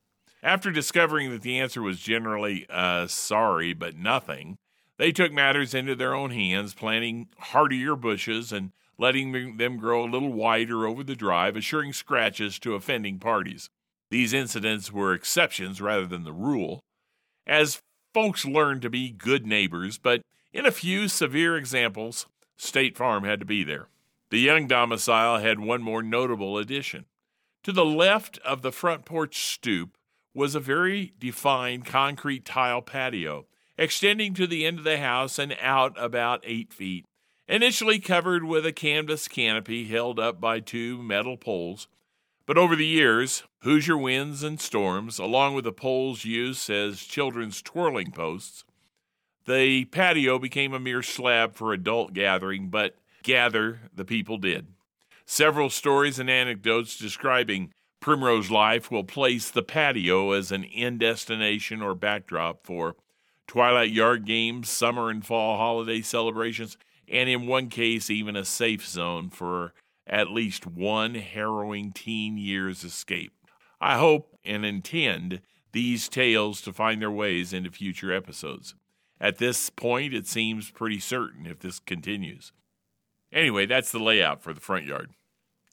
After 0.43 0.73
discovering 0.73 1.31
that 1.31 1.43
the 1.43 1.61
answer 1.61 1.83
was 1.83 2.01
generally, 2.01 2.67
uh, 2.69 3.07
sorry, 3.07 3.75
but 3.75 3.97
nothing, 3.97 4.57
they 4.97 5.13
took 5.13 5.33
matters 5.33 5.73
into 5.73 5.95
their 5.95 6.15
own 6.15 6.31
hands, 6.31 6.75
planting 6.75 7.29
hardier 7.39 7.95
bushes 7.95 8.51
and 8.51 8.73
letting 9.01 9.57
them 9.57 9.79
grow 9.79 10.05
a 10.05 10.11
little 10.11 10.33
wider 10.33 10.87
over 10.87 11.03
the 11.03 11.17
drive, 11.17 11.57
assuring 11.57 11.93
scratches 11.93 12.59
to 12.59 12.75
offending 12.75 13.19
parties. 13.19 13.71
These 14.11 14.35
incidents 14.35 14.93
were 14.93 15.15
exceptions 15.15 15.81
rather 15.81 16.07
than 16.07 16.25
the 16.25 16.35
rule, 16.35 16.81
as 17.47 17.81
folks 18.13 18.45
learned 18.45 18.83
to 18.83 18.91
be 18.91 19.11
good 19.11 19.47
neighbors, 19.47 19.97
but 19.97 20.21
in 20.53 20.67
a 20.67 20.71
few 20.71 21.09
severe 21.09 21.57
examples, 21.57 22.27
State 22.59 22.99
Farm 22.99 23.25
had 23.25 23.41
to 23.41 23.47
be 23.47 23.65
there. 23.65 23.89
The 24.31 24.39
young 24.39 24.67
domicile 24.67 25.39
had 25.39 25.61
one 25.61 25.81
more 25.81 26.03
notable 26.03 26.59
addition. 26.59 27.07
To 27.65 27.73
the 27.73 27.85
left 27.85 28.39
of 28.45 28.61
the 28.61 28.73
front 28.73 29.07
porch 29.07 29.39
stoop 29.55 29.97
was 30.35 30.55
a 30.55 30.61
very 30.61 31.15
defined 31.19 31.87
concrete 31.87 32.45
tile 32.45 32.83
patio, 32.83 33.47
extending 33.79 34.35
to 34.35 34.47
the 34.47 34.67
end 34.67 34.79
of 34.79 34.85
the 34.85 34.99
house 34.99 35.39
and 35.39 35.57
out 35.61 35.95
about 35.97 36.45
eight 36.45 36.73
feet 36.73 37.07
initially 37.51 37.99
covered 37.99 38.45
with 38.45 38.65
a 38.65 38.73
canvas 38.73 39.27
canopy 39.27 39.85
held 39.87 40.21
up 40.21 40.41
by 40.41 40.61
two 40.61 41.03
metal 41.03 41.37
poles. 41.37 41.89
But 42.47 42.57
over 42.57 42.77
the 42.77 42.87
years, 42.87 43.43
Hoosier 43.63 43.99
winds 43.99 44.45
and 44.45 44.61
storms, 44.61 45.19
along 45.19 45.55
with 45.55 45.65
the 45.65 45.73
poles 45.73 46.25
used 46.25 46.71
as 46.71 47.01
children's 47.01 47.61
twirling 47.61 48.13
posts, 48.13 48.65
the 49.47 49.85
patio 49.87 50.39
became 50.39 50.73
a 50.73 50.79
mere 50.79 51.03
slab 51.03 51.55
for 51.55 51.73
adult 51.73 52.15
gathering, 52.15 52.69
but 52.69 52.95
gather 53.25 53.81
the 53.93 54.05
people 54.05 54.39
did. 54.39 54.69
Several 55.27 55.71
stories 55.71 56.21
and 56.21 56.31
anecdotes 56.31 56.97
describing 56.97 57.73
Primrose 58.01 58.51
life 58.51 58.91
will 58.91 59.05
place 59.05 59.51
the 59.51 59.63
patio 59.63 60.31
as 60.33 60.53
an 60.53 60.65
end 60.65 61.01
destination 61.01 61.83
or 61.83 61.95
backdrop 61.95 62.65
for 62.65 62.97
Twilight 63.47 63.91
Yard 63.91 64.25
games, 64.25 64.71
summer 64.71 65.11
and 65.11 65.27
fall 65.27 65.57
holiday 65.57 66.01
celebrations, 66.01 66.77
and 67.11 67.29
in 67.29 67.47
one 67.47 67.69
case, 67.69 68.09
even 68.09 68.37
a 68.37 68.45
safe 68.45 68.87
zone 68.87 69.31
for 69.31 69.75
at 70.07 70.31
least 70.31 70.67
one 70.67 71.17
harrowing 71.17 71.93
teen 71.93 72.39
year's 72.39 72.85
escape. 72.85 73.33
I 73.81 73.99
hope 73.99 74.39
and 74.45 74.65
intend 74.65 75.41
these 75.73 76.09
tales 76.09 76.61
to 76.63 76.73
find 76.73 77.03
their 77.03 77.11
ways 77.11 77.53
into 77.53 77.71
future 77.71 78.13
episodes. 78.13 78.75
At 79.21 79.39
this 79.39 79.71
point, 79.71 80.15
it 80.15 80.27
seems 80.27 80.71
pretty 80.71 80.99
certain 80.99 81.47
if 81.47 81.61
this 81.61 81.79
continues. 81.79 82.53
Anyway, 83.33 83.67
that's 83.67 83.93
the 83.93 83.99
layout 83.99 84.43
for 84.43 84.53
the 84.53 84.61
front 84.61 84.87
yard. 84.87 85.11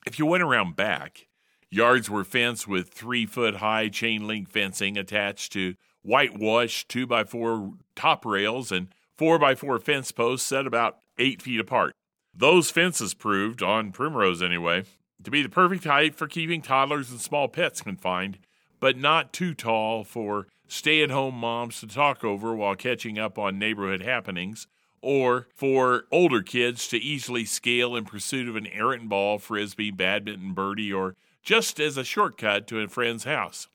If 0.05 0.19
you 0.19 0.25
went 0.25 0.43
around 0.43 0.75
back, 0.75 1.27
yards 1.69 2.09
were 2.09 2.23
fenced 2.23 2.67
with 2.67 2.89
three 2.89 3.25
foot 3.25 3.55
high 3.55 3.89
chain 3.89 4.27
link 4.27 4.49
fencing 4.49 4.97
attached 4.97 5.53
to 5.53 5.75
whitewashed 6.01 6.89
2 6.89 7.07
by 7.07 7.23
4 7.23 7.73
top 7.95 8.25
rails 8.25 8.71
and 8.71 8.87
4 9.17 9.39
by 9.39 9.55
4 9.55 9.79
fence 9.79 10.11
posts 10.11 10.47
set 10.47 10.67
about 10.67 10.99
eight 11.17 11.41
feet 11.41 11.59
apart. 11.59 11.93
Those 12.33 12.69
fences 12.69 13.13
proved, 13.13 13.63
on 13.63 13.91
Primrose 13.91 14.41
anyway, 14.41 14.83
to 15.23 15.31
be 15.31 15.41
the 15.41 15.49
perfect 15.49 15.85
height 15.85 16.15
for 16.15 16.27
keeping 16.27 16.61
toddlers 16.61 17.09
and 17.09 17.19
small 17.19 17.47
pets 17.47 17.81
confined, 17.81 18.37
but 18.79 18.97
not 18.97 19.33
too 19.33 19.53
tall 19.53 20.03
for 20.03 20.47
stay 20.67 21.01
at 21.01 21.09
home 21.09 21.35
moms 21.35 21.79
to 21.79 21.87
talk 21.87 22.23
over 22.23 22.55
while 22.55 22.75
catching 22.75 23.17
up 23.17 23.39
on 23.39 23.57
neighborhood 23.57 24.01
happenings, 24.01 24.67
or 25.01 25.47
for 25.55 26.05
older 26.11 26.41
kids 26.41 26.87
to 26.89 26.97
easily 26.97 27.45
scale 27.45 27.95
in 27.95 28.05
pursuit 28.05 28.47
of 28.47 28.55
an 28.55 28.67
errant 28.67 29.09
ball, 29.09 29.39
frisbee, 29.39 29.91
badminton, 29.91 30.53
birdie, 30.53 30.93
or 30.93 31.15
just 31.41 31.79
as 31.79 31.97
a 31.97 32.03
shortcut 32.03 32.67
to 32.67 32.79
a 32.79 32.87
friend's 32.87 33.23
house. 33.23 33.67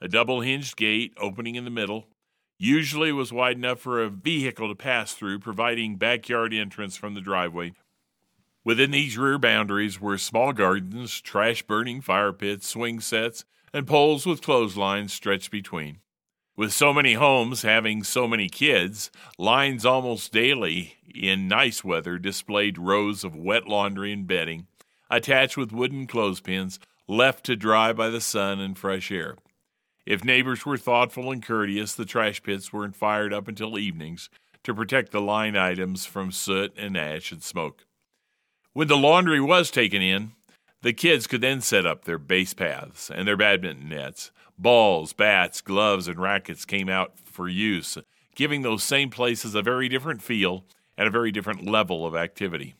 A 0.00 0.08
double 0.08 0.40
hinged 0.40 0.76
gate 0.76 1.12
opening 1.20 1.54
in 1.54 1.64
the 1.64 1.70
middle, 1.70 2.06
usually 2.58 3.12
was 3.12 3.32
wide 3.32 3.56
enough 3.56 3.80
for 3.80 4.02
a 4.02 4.10
vehicle 4.10 4.68
to 4.68 4.74
pass 4.74 5.14
through, 5.14 5.38
providing 5.38 5.96
backyard 5.96 6.52
entrance 6.52 6.96
from 6.96 7.14
the 7.14 7.20
driveway. 7.20 7.72
Within 8.64 8.90
these 8.90 9.16
rear 9.16 9.38
boundaries 9.38 10.00
were 10.00 10.18
small 10.18 10.52
gardens, 10.52 11.20
trash 11.20 11.62
burning 11.62 12.00
fire 12.00 12.32
pits, 12.32 12.68
swing 12.68 13.00
sets, 13.00 13.44
and 13.72 13.86
poles 13.86 14.26
with 14.26 14.42
clotheslines 14.42 15.12
stretched 15.12 15.50
between. 15.50 16.00
With 16.56 16.72
so 16.72 16.92
many 16.92 17.14
homes 17.14 17.62
having 17.62 18.02
so 18.02 18.26
many 18.26 18.48
kids, 18.48 19.12
lines 19.38 19.86
almost 19.86 20.32
daily 20.32 20.96
in 21.14 21.46
nice 21.46 21.84
weather 21.84 22.18
displayed 22.18 22.78
rows 22.78 23.22
of 23.22 23.36
wet 23.36 23.68
laundry 23.68 24.12
and 24.12 24.26
bedding, 24.26 24.66
attached 25.08 25.56
with 25.56 25.70
wooden 25.70 26.08
clothespins, 26.08 26.80
left 27.06 27.44
to 27.44 27.54
dry 27.54 27.92
by 27.92 28.10
the 28.10 28.20
sun 28.20 28.58
and 28.58 28.76
fresh 28.76 29.12
air. 29.12 29.36
If 30.08 30.24
neighbors 30.24 30.64
were 30.64 30.78
thoughtful 30.78 31.30
and 31.30 31.42
courteous, 31.42 31.92
the 31.92 32.06
trash 32.06 32.42
pits 32.42 32.72
weren't 32.72 32.96
fired 32.96 33.34
up 33.34 33.46
until 33.46 33.78
evenings 33.78 34.30
to 34.64 34.72
protect 34.74 35.12
the 35.12 35.20
line 35.20 35.54
items 35.54 36.06
from 36.06 36.32
soot 36.32 36.72
and 36.78 36.96
ash 36.96 37.30
and 37.30 37.42
smoke. 37.42 37.84
When 38.72 38.88
the 38.88 38.96
laundry 38.96 39.38
was 39.38 39.70
taken 39.70 40.00
in, 40.00 40.32
the 40.80 40.94
kids 40.94 41.26
could 41.26 41.42
then 41.42 41.60
set 41.60 41.84
up 41.84 42.06
their 42.06 42.16
base 42.16 42.54
paths 42.54 43.10
and 43.10 43.28
their 43.28 43.36
badminton 43.36 43.90
nets. 43.90 44.30
Balls, 44.56 45.12
bats, 45.12 45.60
gloves, 45.60 46.08
and 46.08 46.18
rackets 46.18 46.64
came 46.64 46.88
out 46.88 47.18
for 47.18 47.46
use, 47.46 47.98
giving 48.34 48.62
those 48.62 48.82
same 48.82 49.10
places 49.10 49.54
a 49.54 49.60
very 49.60 49.90
different 49.90 50.22
feel 50.22 50.64
and 50.96 51.06
a 51.06 51.10
very 51.10 51.30
different 51.30 51.66
level 51.66 52.06
of 52.06 52.16
activity. 52.16 52.76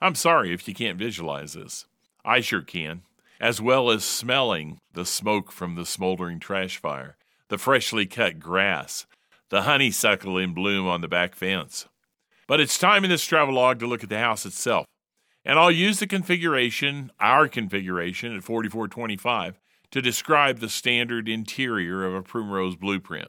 I'm 0.00 0.14
sorry 0.14 0.54
if 0.54 0.66
you 0.66 0.72
can't 0.72 0.96
visualize 0.96 1.52
this. 1.52 1.84
I 2.24 2.40
sure 2.40 2.62
can 2.62 3.02
as 3.40 3.60
well 3.60 3.90
as 3.90 4.04
smelling 4.04 4.78
the 4.92 5.04
smoke 5.04 5.50
from 5.50 5.74
the 5.74 5.86
smoldering 5.86 6.40
trash 6.40 6.78
fire, 6.78 7.16
the 7.48 7.58
freshly 7.58 8.06
cut 8.06 8.38
grass, 8.38 9.06
the 9.50 9.62
honeysuckle 9.62 10.38
in 10.38 10.54
bloom 10.54 10.86
on 10.86 11.00
the 11.00 11.08
back 11.08 11.34
fence. 11.34 11.86
But 12.46 12.60
it's 12.60 12.78
time 12.78 13.04
in 13.04 13.10
this 13.10 13.24
travelogue 13.24 13.78
to 13.80 13.86
look 13.86 14.02
at 14.02 14.08
the 14.08 14.18
house 14.18 14.44
itself. 14.46 14.86
And 15.44 15.58
I'll 15.58 15.70
use 15.70 15.98
the 15.98 16.06
configuration, 16.06 17.10
our 17.20 17.48
configuration 17.48 18.34
at 18.34 18.44
4425, 18.44 19.60
to 19.90 20.02
describe 20.02 20.58
the 20.58 20.68
standard 20.68 21.28
interior 21.28 22.04
of 22.04 22.14
a 22.14 22.22
Primrose 22.22 22.76
blueprint. 22.76 23.28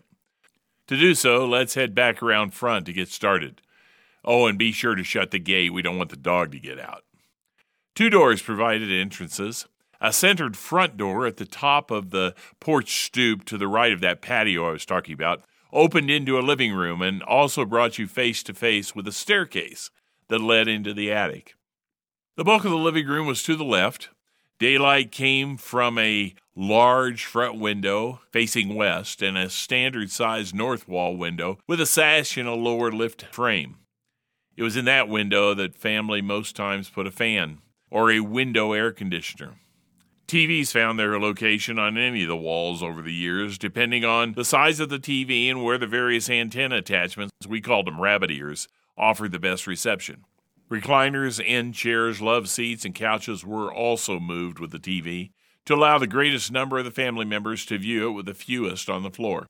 To 0.87 0.97
do 0.97 1.13
so, 1.13 1.45
let's 1.45 1.73
head 1.73 1.93
back 1.93 2.21
around 2.21 2.53
front 2.53 2.85
to 2.85 2.93
get 2.93 3.09
started. 3.09 3.61
Oh, 4.23 4.47
and 4.47 4.57
be 4.57 4.71
sure 4.71 4.95
to 4.95 5.03
shut 5.03 5.31
the 5.31 5.39
gate. 5.39 5.73
We 5.73 5.81
don't 5.81 5.97
want 5.97 6.09
the 6.09 6.15
dog 6.15 6.51
to 6.51 6.59
get 6.59 6.79
out. 6.79 7.03
Two 7.95 8.09
doors 8.09 8.41
provided 8.41 8.91
entrances. 8.91 9.67
A 10.05 10.13
centered 10.13 10.55
front 10.55 10.97
door 10.97 11.25
at 11.25 11.37
the 11.37 11.47
top 11.47 11.89
of 11.89 12.11
the 12.11 12.35
porch 12.59 13.05
stoop 13.07 13.43
to 13.45 13.57
the 13.57 13.67
right 13.67 13.91
of 13.91 14.01
that 14.01 14.21
patio 14.21 14.69
I 14.69 14.73
was 14.73 14.85
talking 14.85 15.15
about 15.15 15.41
opened 15.73 16.11
into 16.11 16.37
a 16.37 16.45
living 16.45 16.73
room 16.73 17.01
and 17.01 17.23
also 17.23 17.65
brought 17.65 17.97
you 17.97 18.05
face 18.05 18.43
to 18.43 18.53
face 18.53 18.95
with 18.95 19.07
a 19.07 19.11
staircase 19.11 19.89
that 20.27 20.41
led 20.41 20.67
into 20.67 20.93
the 20.93 21.11
attic. 21.11 21.55
The 22.35 22.43
bulk 22.43 22.65
of 22.65 22.69
the 22.69 22.77
living 22.77 23.07
room 23.07 23.25
was 23.25 23.41
to 23.43 23.55
the 23.55 23.63
left. 23.63 24.09
Daylight 24.59 25.11
came 25.11 25.57
from 25.57 25.97
a 25.97 26.35
large 26.55 27.25
front 27.25 27.59
window 27.59 28.19
facing 28.31 28.75
west 28.75 29.23
and 29.23 29.35
a 29.35 29.49
standard 29.49 30.11
sized 30.11 30.53
north 30.53 30.87
wall 30.87 31.17
window 31.17 31.57
with 31.67 31.81
a 31.81 31.87
sash 31.87 32.37
and 32.37 32.47
a 32.47 32.53
lower 32.53 32.91
lift 32.91 33.23
frame. 33.33 33.77
It 34.55 34.61
was 34.61 34.77
in 34.77 34.85
that 34.85 35.09
window 35.09 35.55
that 35.55 35.75
family 35.75 36.21
most 36.21 36.55
times 36.55 36.91
put 36.91 37.07
a 37.07 37.11
fan 37.11 37.57
or 37.89 38.11
a 38.11 38.19
window 38.19 38.73
air 38.73 38.91
conditioner. 38.91 39.55
TVs 40.27 40.71
found 40.71 40.97
their 40.97 41.19
location 41.19 41.77
on 41.77 41.99
any 41.99 42.23
of 42.23 42.29
the 42.29 42.35
walls 42.35 42.81
over 42.81 43.03
the 43.03 43.13
years, 43.13 43.59
depending 43.59 44.03
on 44.03 44.33
the 44.33 44.43
size 44.43 44.79
of 44.79 44.89
the 44.89 44.97
TV 44.97 45.49
and 45.51 45.63
where 45.63 45.77
the 45.77 45.85
various 45.85 46.29
antenna 46.31 46.77
attachments, 46.77 47.31
we 47.47 47.61
called 47.61 47.85
them 47.85 48.01
rabbit 48.01 48.31
ears, 48.31 48.67
offered 48.97 49.31
the 49.31 49.39
best 49.39 49.67
reception. 49.67 50.25
Recliners, 50.67 51.39
end 51.45 51.75
chairs, 51.75 52.21
love 52.21 52.49
seats, 52.49 52.85
and 52.85 52.95
couches 52.95 53.45
were 53.45 53.71
also 53.71 54.19
moved 54.19 54.57
with 54.57 54.71
the 54.71 54.79
TV 54.79 55.29
to 55.65 55.75
allow 55.75 55.99
the 55.99 56.07
greatest 56.07 56.51
number 56.51 56.79
of 56.79 56.85
the 56.85 56.91
family 56.91 57.25
members 57.25 57.63
to 57.67 57.77
view 57.77 58.09
it 58.09 58.13
with 58.13 58.25
the 58.25 58.33
fewest 58.33 58.89
on 58.89 59.03
the 59.03 59.11
floor. 59.11 59.45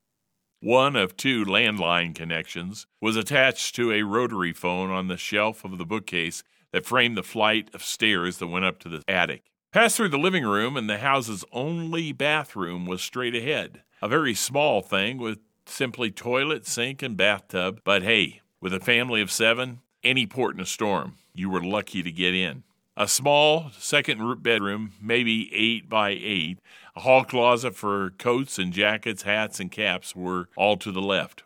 One 0.59 0.97
of 0.97 1.15
two 1.15 1.45
landline 1.45 2.13
connections 2.13 2.85
was 3.01 3.15
attached 3.15 3.75
to 3.75 3.93
a 3.93 4.03
rotary 4.03 4.51
phone 4.51 4.89
on 4.89 5.07
the 5.07 5.15
shelf 5.15 5.63
of 5.63 5.77
the 5.77 5.85
bookcase 5.85 6.43
that 6.73 6.85
framed 6.85 7.15
the 7.15 7.23
flight 7.23 7.69
of 7.73 7.81
stairs 7.81 8.39
that 8.39 8.47
went 8.47 8.65
up 8.65 8.79
to 8.79 8.89
the 8.89 9.01
attic. 9.07 9.43
Passed 9.75 9.97
through 9.97 10.07
the 10.07 10.17
living 10.17 10.45
room, 10.45 10.77
and 10.77 10.89
the 10.89 10.99
house's 10.99 11.43
only 11.51 12.13
bathroom 12.13 12.85
was 12.85 13.01
straight 13.01 13.35
ahead. 13.35 13.81
A 14.01 14.07
very 14.07 14.33
small 14.33 14.81
thing 14.81 15.17
with 15.17 15.39
simply 15.65 16.11
toilet, 16.11 16.65
sink, 16.65 17.03
and 17.03 17.17
bathtub. 17.17 17.81
But 17.83 18.01
hey, 18.01 18.39
with 18.61 18.73
a 18.73 18.79
family 18.79 19.19
of 19.19 19.29
seven, 19.29 19.81
any 20.01 20.27
port 20.27 20.55
in 20.55 20.61
a 20.61 20.65
storm, 20.65 21.17
you 21.33 21.49
were 21.49 21.61
lucky 21.61 22.01
to 22.03 22.09
get 22.09 22.33
in. 22.33 22.63
A 22.95 23.05
small 23.05 23.69
second 23.77 24.41
bedroom, 24.41 24.93
maybe 25.01 25.53
eight 25.53 25.89
by 25.89 26.11
eight, 26.11 26.59
a 26.95 27.01
hall 27.01 27.25
closet 27.25 27.75
for 27.75 28.11
coats 28.11 28.57
and 28.57 28.71
jackets, 28.71 29.23
hats, 29.23 29.59
and 29.59 29.69
caps 29.69 30.15
were 30.15 30.47
all 30.55 30.77
to 30.77 30.91
the 30.93 31.01
left. 31.01 31.43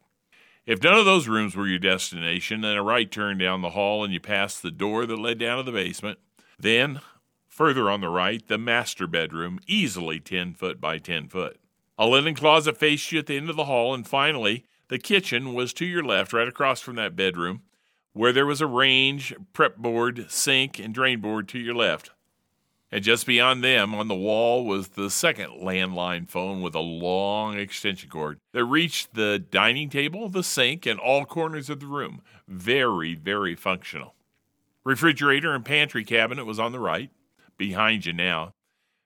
If 0.67 0.83
none 0.83 0.99
of 0.99 1.05
those 1.05 1.27
rooms 1.27 1.55
were 1.55 1.65
your 1.65 1.79
destination, 1.79 2.61
then 2.61 2.77
a 2.77 2.83
right 2.83 3.09
turn 3.09 3.39
down 3.39 3.63
the 3.63 3.71
hall 3.71 4.03
and 4.03 4.13
you 4.13 4.19
passed 4.19 4.61
the 4.61 4.69
door 4.69 5.07
that 5.07 5.17
led 5.17 5.39
down 5.39 5.57
to 5.57 5.63
the 5.63 5.71
basement. 5.71 6.19
Then 6.59 7.01
Further 7.59 7.89
on 7.89 7.99
the 7.99 8.07
right, 8.07 8.47
the 8.47 8.57
master 8.57 9.05
bedroom, 9.05 9.59
easily 9.67 10.21
10 10.21 10.53
foot 10.53 10.79
by 10.79 10.97
10 10.97 11.27
foot. 11.27 11.59
A 11.97 12.07
linen 12.07 12.33
closet 12.33 12.77
faced 12.77 13.11
you 13.11 13.19
at 13.19 13.25
the 13.25 13.35
end 13.35 13.49
of 13.49 13.57
the 13.57 13.65
hall, 13.65 13.93
and 13.93 14.07
finally, 14.07 14.63
the 14.87 14.97
kitchen 14.97 15.53
was 15.53 15.73
to 15.73 15.85
your 15.85 16.01
left, 16.01 16.31
right 16.31 16.47
across 16.47 16.79
from 16.79 16.95
that 16.95 17.17
bedroom, 17.17 17.63
where 18.13 18.31
there 18.31 18.45
was 18.45 18.61
a 18.61 18.65
range, 18.65 19.35
prep 19.51 19.75
board, 19.75 20.27
sink, 20.29 20.79
and 20.79 20.93
drain 20.93 21.19
board 21.19 21.49
to 21.49 21.59
your 21.59 21.75
left. 21.75 22.11
And 22.93 23.03
just 23.03 23.25
beyond 23.25 23.61
them 23.61 23.93
on 23.93 24.07
the 24.07 24.15
wall 24.15 24.63
was 24.63 24.89
the 24.89 25.09
second 25.09 25.61
landline 25.61 26.29
phone 26.29 26.61
with 26.61 26.75
a 26.75 26.79
long 26.79 27.59
extension 27.59 28.09
cord 28.09 28.39
that 28.53 28.63
reached 28.63 29.15
the 29.15 29.37
dining 29.37 29.89
table, 29.89 30.29
the 30.29 30.43
sink, 30.43 30.85
and 30.85 30.97
all 30.97 31.25
corners 31.25 31.69
of 31.69 31.81
the 31.81 31.87
room. 31.87 32.21
Very, 32.47 33.15
very 33.15 33.53
functional. 33.53 34.15
Refrigerator 34.85 35.53
and 35.53 35.65
pantry 35.65 36.05
cabinet 36.05 36.45
was 36.45 36.57
on 36.57 36.71
the 36.71 36.79
right 36.79 37.11
behind 37.59 38.07
you 38.07 38.13
now. 38.13 38.53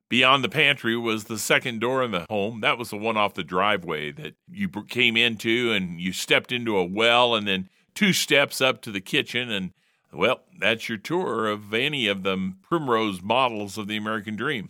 Beyond 0.09 0.43
the 0.43 0.49
pantry 0.49 0.95
was 0.95 1.23
the 1.23 1.39
second 1.39 1.81
door 1.81 2.03
in 2.03 2.11
the 2.11 2.25
home. 2.29 2.61
That 2.61 2.77
was 2.77 2.91
the 2.91 2.97
one 2.97 3.17
off 3.17 3.33
the 3.33 3.43
driveway 3.43 4.11
that 4.11 4.35
you 4.47 4.69
came 4.69 5.17
into 5.17 5.73
and 5.73 5.99
you 5.99 6.13
stepped 6.13 6.51
into 6.51 6.77
a 6.77 6.85
well 6.85 7.35
and 7.35 7.47
then 7.47 7.67
two 7.95 8.13
steps 8.13 8.61
up 8.61 8.81
to 8.83 8.91
the 8.91 9.01
kitchen. 9.01 9.49
And, 9.49 9.71
well, 10.13 10.41
that's 10.59 10.87
your 10.87 10.99
tour 10.99 11.47
of 11.47 11.73
any 11.73 12.07
of 12.07 12.21
the 12.21 12.53
Primrose 12.61 13.23
models 13.23 13.77
of 13.77 13.87
the 13.87 13.97
American 13.97 14.35
Dream. 14.35 14.69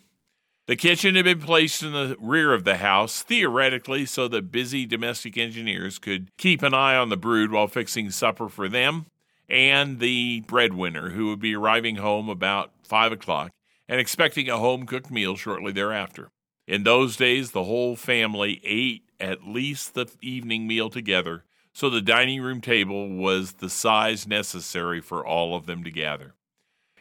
The 0.65 0.77
kitchen 0.77 1.15
had 1.15 1.25
been 1.25 1.41
placed 1.41 1.83
in 1.83 1.91
the 1.91 2.15
rear 2.21 2.53
of 2.53 2.63
the 2.63 2.77
house, 2.77 3.21
theoretically, 3.21 4.05
so 4.05 4.29
that 4.29 4.49
busy 4.49 4.85
domestic 4.85 5.37
engineers 5.37 5.99
could 5.99 6.29
keep 6.37 6.63
an 6.63 6.73
eye 6.73 6.95
on 6.95 7.09
the 7.09 7.17
brood 7.17 7.51
while 7.51 7.67
fixing 7.67 8.11
supper 8.11 8.47
for 8.47 8.69
them 8.69 9.07
and 9.49 9.99
the 9.99 10.39
breadwinner, 10.47 11.09
who 11.09 11.27
would 11.27 11.41
be 11.41 11.53
arriving 11.53 11.97
home 11.97 12.29
about 12.29 12.71
five 12.81 13.11
o'clock 13.11 13.51
and 13.87 13.99
expecting 13.99 14.49
a 14.49 14.57
home 14.57 14.85
cooked 14.85 15.11
meal 15.11 15.35
shortly 15.35 15.71
thereafter. 15.71 16.29
In 16.67 16.83
those 16.83 17.17
days, 17.17 17.51
the 17.51 17.65
whole 17.65 17.95
family 17.95 18.61
ate 18.63 19.03
at 19.19 19.47
least 19.47 19.93
the 19.93 20.07
evening 20.21 20.67
meal 20.67 20.89
together, 20.89 21.43
so 21.73 21.89
the 21.89 22.01
dining 22.01 22.41
room 22.41 22.61
table 22.61 23.09
was 23.09 23.53
the 23.53 23.69
size 23.69 24.27
necessary 24.27 25.01
for 25.01 25.25
all 25.25 25.55
of 25.55 25.65
them 25.65 25.83
to 25.83 25.91
gather. 25.91 26.35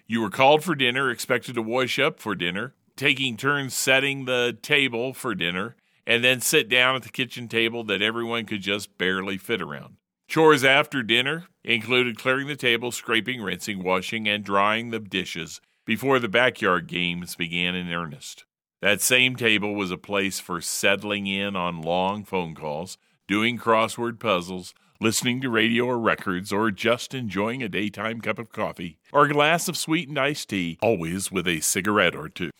You 0.06 0.20
were 0.20 0.30
called 0.30 0.64
for 0.64 0.74
dinner, 0.74 1.10
expected 1.10 1.54
to 1.54 1.62
wash 1.62 1.98
up 1.98 2.18
for 2.18 2.34
dinner, 2.34 2.74
taking 2.96 3.36
turns 3.36 3.74
setting 3.74 4.24
the 4.24 4.56
table 4.62 5.14
for 5.14 5.34
dinner, 5.34 5.76
and 6.06 6.24
then 6.24 6.40
sit 6.40 6.68
down 6.68 6.96
at 6.96 7.02
the 7.02 7.08
kitchen 7.08 7.48
table 7.48 7.84
that 7.84 8.02
everyone 8.02 8.44
could 8.44 8.62
just 8.62 8.98
barely 8.98 9.38
fit 9.38 9.62
around. 9.62 9.96
Chores 10.28 10.64
after 10.64 11.02
dinner 11.02 11.44
included 11.62 12.18
clearing 12.18 12.48
the 12.48 12.56
table, 12.56 12.90
scraping, 12.90 13.42
rinsing, 13.42 13.82
washing, 13.82 14.28
and 14.28 14.44
drying 14.44 14.90
the 14.90 14.98
dishes, 14.98 15.60
before 15.84 16.18
the 16.18 16.28
backyard 16.28 16.86
games 16.86 17.34
began 17.34 17.74
in 17.74 17.92
earnest. 17.92 18.44
That 18.80 19.00
same 19.00 19.36
table 19.36 19.74
was 19.74 19.90
a 19.90 19.96
place 19.96 20.40
for 20.40 20.60
settling 20.60 21.26
in 21.26 21.54
on 21.54 21.82
long 21.82 22.24
phone 22.24 22.54
calls, 22.54 22.98
doing 23.28 23.58
crossword 23.58 24.18
puzzles, 24.18 24.74
listening 25.00 25.40
to 25.40 25.50
radio 25.50 25.86
or 25.86 25.98
records, 25.98 26.52
or 26.52 26.70
just 26.70 27.14
enjoying 27.14 27.62
a 27.62 27.68
daytime 27.68 28.20
cup 28.20 28.38
of 28.38 28.50
coffee 28.50 28.98
or 29.12 29.24
a 29.24 29.32
glass 29.32 29.68
of 29.68 29.76
sweetened 29.76 30.18
iced 30.18 30.48
tea, 30.48 30.78
always 30.82 31.30
with 31.30 31.46
a 31.46 31.60
cigarette 31.60 32.16
or 32.16 32.28
two. 32.28 32.50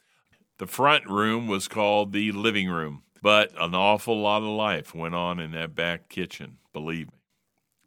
The 0.58 0.66
front 0.66 1.06
room 1.08 1.48
was 1.48 1.66
called 1.66 2.12
the 2.12 2.30
living 2.30 2.68
room, 2.68 3.02
but 3.20 3.52
an 3.58 3.74
awful 3.74 4.20
lot 4.20 4.42
of 4.42 4.48
life 4.48 4.94
went 4.94 5.14
on 5.14 5.40
in 5.40 5.52
that 5.52 5.74
back 5.74 6.08
kitchen, 6.08 6.58
believe 6.72 7.08
me. 7.08 7.21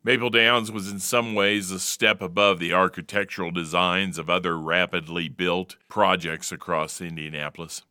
Maple 0.06 0.30
Downs 0.30 0.72
was 0.72 0.92
in 0.92 1.00
some 1.00 1.34
ways 1.34 1.72
a 1.72 1.80
step 1.80 2.22
above 2.22 2.60
the 2.60 2.72
architectural 2.72 3.50
designs 3.50 4.20
of 4.20 4.30
other 4.30 4.56
rapidly 4.56 5.28
built 5.28 5.78
projects 5.90 6.52
across 6.52 7.02
Indianapolis. 7.02 7.82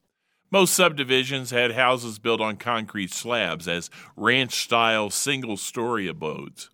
Most 0.48 0.74
subdivisions 0.74 1.50
had 1.50 1.72
houses 1.72 2.20
built 2.20 2.40
on 2.40 2.56
concrete 2.56 3.12
slabs 3.12 3.66
as 3.66 3.90
ranch 4.14 4.52
style 4.62 5.10
single 5.10 5.56
story 5.56 6.06
abodes. 6.06 6.70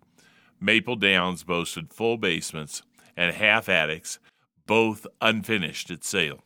Maple 0.61 0.97
Downs 0.97 1.43
boasted 1.43 1.91
full 1.91 2.19
basements 2.19 2.83
and 3.17 3.35
half 3.35 3.67
attics, 3.71 4.19
both 4.67 5.07
unfinished 5.23 5.91
at 5.91 6.05
sale. 6.05 6.45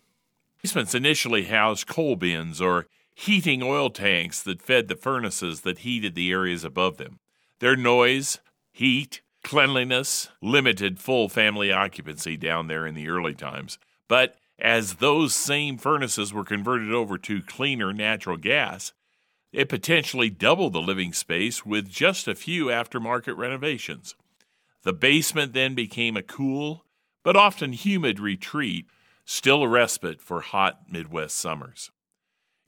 Basements 0.63 0.95
initially 0.95 1.47
housed 1.47 1.89
coal 1.89 2.15
bins 2.15 2.61
or 2.61 2.87
heating 3.13 3.61
oil 3.61 3.91
tanks 3.91 4.41
that 4.45 4.63
fed 4.63 4.87
the 4.87 4.95
furnaces 4.95 5.63
that 5.63 5.79
heated 5.79 6.15
the 6.15 6.31
areas 6.31 6.63
above 6.63 6.97
them. 6.97 7.19
Their 7.59 7.75
noise, 7.75 8.39
heat, 8.75 9.23
cleanliness, 9.45 10.29
limited 10.43 10.99
full 10.99 11.29
family 11.29 11.71
occupancy 11.73 12.37
down 12.37 12.67
there 12.67 12.87
in 12.87 12.97
the 12.97 13.09
early 13.09 13.33
times. 13.33 13.79
But 14.09 14.35
as 14.59 14.95
those 14.95 15.33
same 15.33 15.79
furnaces 15.79 16.35
were 16.35 16.45
converted 16.45 16.93
over 16.93 17.17
to 17.19 17.41
cleaner 17.41 17.93
natural 17.93 18.37
gas, 18.37 18.93
it 19.53 19.69
potentially 19.69 20.29
doubled 20.29 20.73
the 20.73 20.83
living 20.83 21.13
space 21.13 21.65
with 21.65 21.89
just 21.89 22.27
a 22.27 22.35
few 22.35 22.67
aftermarket 22.67 23.37
renovations. 23.37 24.17
The 24.83 24.93
basement 24.93 25.53
then 25.53 25.77
became 25.77 26.17
a 26.17 26.23
cool, 26.23 26.85
but 27.23 27.37
often 27.37 27.73
humid 27.73 28.19
retreat, 28.19 28.87
still 29.25 29.63
a 29.63 29.69
respite 29.69 30.21
for 30.21 30.41
hot 30.41 30.81
Midwest 30.91 31.37
summers. 31.37 31.93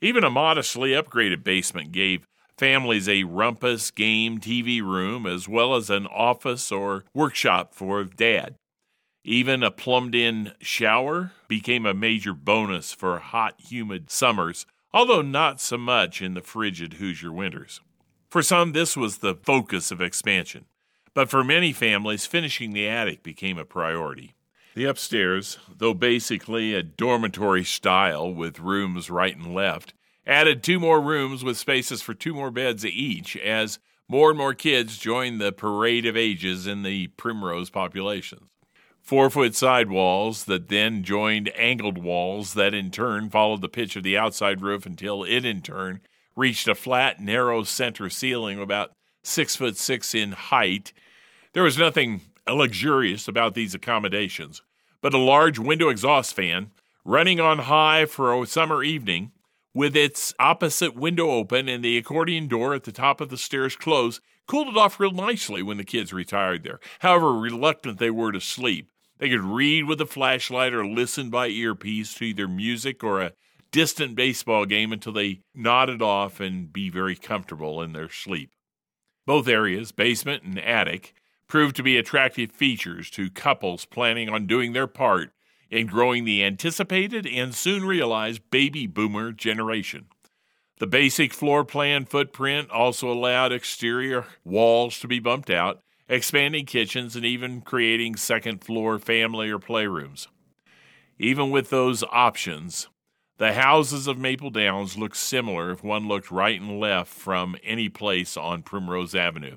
Even 0.00 0.22
a 0.22 0.30
modestly 0.30 0.90
upgraded 0.90 1.42
basement 1.42 1.90
gave 1.90 2.28
families 2.58 3.08
a 3.08 3.24
rumpus 3.24 3.90
game 3.90 4.38
TV 4.38 4.80
room 4.82 5.26
as 5.26 5.48
well 5.48 5.74
as 5.74 5.90
an 5.90 6.06
office 6.06 6.72
or 6.72 7.04
workshop 7.14 7.74
for 7.74 8.04
dad. 8.04 8.54
Even 9.24 9.62
a 9.62 9.70
plumbed 9.70 10.14
in 10.14 10.52
shower 10.60 11.32
became 11.48 11.84
a 11.84 11.92
major 11.92 12.32
bonus 12.32 12.92
for 12.92 13.18
hot, 13.18 13.54
humid 13.58 14.10
summers, 14.10 14.66
although 14.92 15.22
not 15.22 15.60
so 15.60 15.76
much 15.76 16.22
in 16.22 16.34
the 16.34 16.40
frigid 16.40 16.94
Hoosier 16.94 17.32
winters. 17.32 17.80
For 18.30 18.42
some, 18.42 18.72
this 18.72 18.96
was 18.96 19.18
the 19.18 19.34
focus 19.34 19.90
of 19.90 20.00
expansion, 20.00 20.66
but 21.12 21.28
for 21.28 21.42
many 21.42 21.72
families, 21.72 22.24
finishing 22.26 22.72
the 22.72 22.88
attic 22.88 23.22
became 23.22 23.58
a 23.58 23.64
priority. 23.64 24.34
The 24.76 24.84
upstairs, 24.84 25.58
though 25.76 25.94
basically 25.94 26.74
a 26.74 26.82
dormitory 26.82 27.64
style 27.64 28.32
with 28.32 28.60
rooms 28.60 29.10
right 29.10 29.36
and 29.36 29.54
left, 29.54 29.94
added 30.26 30.62
two 30.62 30.80
more 30.80 31.00
rooms 31.00 31.44
with 31.44 31.56
spaces 31.56 32.02
for 32.02 32.14
two 32.14 32.34
more 32.34 32.50
beds 32.50 32.84
each 32.84 33.36
as 33.36 33.78
more 34.08 34.30
and 34.30 34.38
more 34.38 34.54
kids 34.54 34.98
joined 34.98 35.40
the 35.40 35.52
parade 35.52 36.06
of 36.06 36.16
ages 36.16 36.66
in 36.66 36.82
the 36.82 37.08
Primrose 37.08 37.70
populations. 37.70 38.48
Four 39.02 39.30
foot 39.30 39.54
side 39.54 39.88
walls 39.88 40.44
that 40.46 40.68
then 40.68 41.04
joined 41.04 41.52
angled 41.56 41.96
walls 41.96 42.54
that 42.54 42.74
in 42.74 42.90
turn 42.90 43.30
followed 43.30 43.60
the 43.60 43.68
pitch 43.68 43.94
of 43.94 44.02
the 44.02 44.18
outside 44.18 44.62
roof 44.62 44.84
until 44.84 45.22
it 45.22 45.44
in 45.44 45.62
turn 45.62 46.00
reached 46.34 46.66
a 46.66 46.74
flat, 46.74 47.20
narrow 47.20 47.62
center 47.62 48.10
ceiling 48.10 48.60
about 48.60 48.90
six 49.22 49.54
foot 49.54 49.76
six 49.76 50.12
in 50.12 50.32
height. 50.32 50.92
There 51.52 51.62
was 51.62 51.78
nothing 51.78 52.20
luxurious 52.48 53.28
about 53.28 53.54
these 53.54 53.74
accommodations, 53.74 54.62
but 55.00 55.14
a 55.14 55.18
large 55.18 55.58
window 55.58 55.88
exhaust 55.88 56.34
fan 56.34 56.72
running 57.04 57.38
on 57.38 57.58
high 57.58 58.06
for 58.06 58.34
a 58.34 58.46
summer 58.46 58.82
evening 58.82 59.30
with 59.76 59.94
its 59.94 60.32
opposite 60.38 60.96
window 60.96 61.28
open 61.28 61.68
and 61.68 61.84
the 61.84 61.98
accordion 61.98 62.48
door 62.48 62.72
at 62.72 62.84
the 62.84 62.92
top 62.92 63.20
of 63.20 63.28
the 63.28 63.36
stairs 63.36 63.76
closed, 63.76 64.22
cooled 64.46 64.68
it 64.68 64.76
off 64.76 64.98
real 64.98 65.10
nicely 65.10 65.62
when 65.62 65.76
the 65.76 65.84
kids 65.84 66.14
retired 66.14 66.64
there, 66.64 66.80
however 67.00 67.34
reluctant 67.34 67.98
they 67.98 68.08
were 68.08 68.32
to 68.32 68.40
sleep. 68.40 68.90
They 69.18 69.28
could 69.28 69.44
read 69.44 69.84
with 69.84 70.00
a 70.00 70.06
flashlight 70.06 70.72
or 70.72 70.86
listen 70.86 71.28
by 71.28 71.48
earpiece 71.48 72.14
to 72.14 72.24
either 72.24 72.48
music 72.48 73.04
or 73.04 73.20
a 73.20 73.32
distant 73.70 74.14
baseball 74.14 74.64
game 74.64 74.94
until 74.94 75.12
they 75.12 75.40
nodded 75.54 76.00
off 76.00 76.40
and 76.40 76.72
be 76.72 76.88
very 76.88 77.14
comfortable 77.14 77.82
in 77.82 77.92
their 77.92 78.08
sleep. 78.08 78.52
Both 79.26 79.46
areas, 79.46 79.92
basement 79.92 80.42
and 80.42 80.58
attic, 80.58 81.12
proved 81.48 81.76
to 81.76 81.82
be 81.82 81.98
attractive 81.98 82.50
features 82.50 83.10
to 83.10 83.28
couples 83.28 83.84
planning 83.84 84.30
on 84.30 84.46
doing 84.46 84.72
their 84.72 84.86
part 84.86 85.32
in 85.70 85.86
growing 85.86 86.24
the 86.24 86.44
anticipated 86.44 87.26
and 87.26 87.54
soon 87.54 87.84
realized 87.84 88.50
baby 88.50 88.86
boomer 88.86 89.32
generation. 89.32 90.06
The 90.78 90.86
basic 90.86 91.32
floor 91.32 91.64
plan 91.64 92.04
footprint 92.04 92.70
also 92.70 93.10
allowed 93.10 93.52
exterior 93.52 94.26
walls 94.44 94.98
to 95.00 95.08
be 95.08 95.18
bumped 95.18 95.50
out, 95.50 95.80
expanding 96.08 96.66
kitchens, 96.66 97.16
and 97.16 97.24
even 97.24 97.62
creating 97.62 98.16
second 98.16 98.62
floor 98.62 98.98
family 98.98 99.50
or 99.50 99.58
playrooms. 99.58 100.26
Even 101.18 101.50
with 101.50 101.70
those 101.70 102.04
options, 102.04 102.88
the 103.38 103.54
houses 103.54 104.06
of 104.06 104.18
Maple 104.18 104.50
Downs 104.50 104.98
look 104.98 105.14
similar 105.14 105.70
if 105.70 105.82
one 105.82 106.08
looked 106.08 106.30
right 106.30 106.60
and 106.60 106.78
left 106.78 107.12
from 107.12 107.56
any 107.64 107.88
place 107.88 108.36
on 108.36 108.62
Primrose 108.62 109.14
Avenue. 109.14 109.56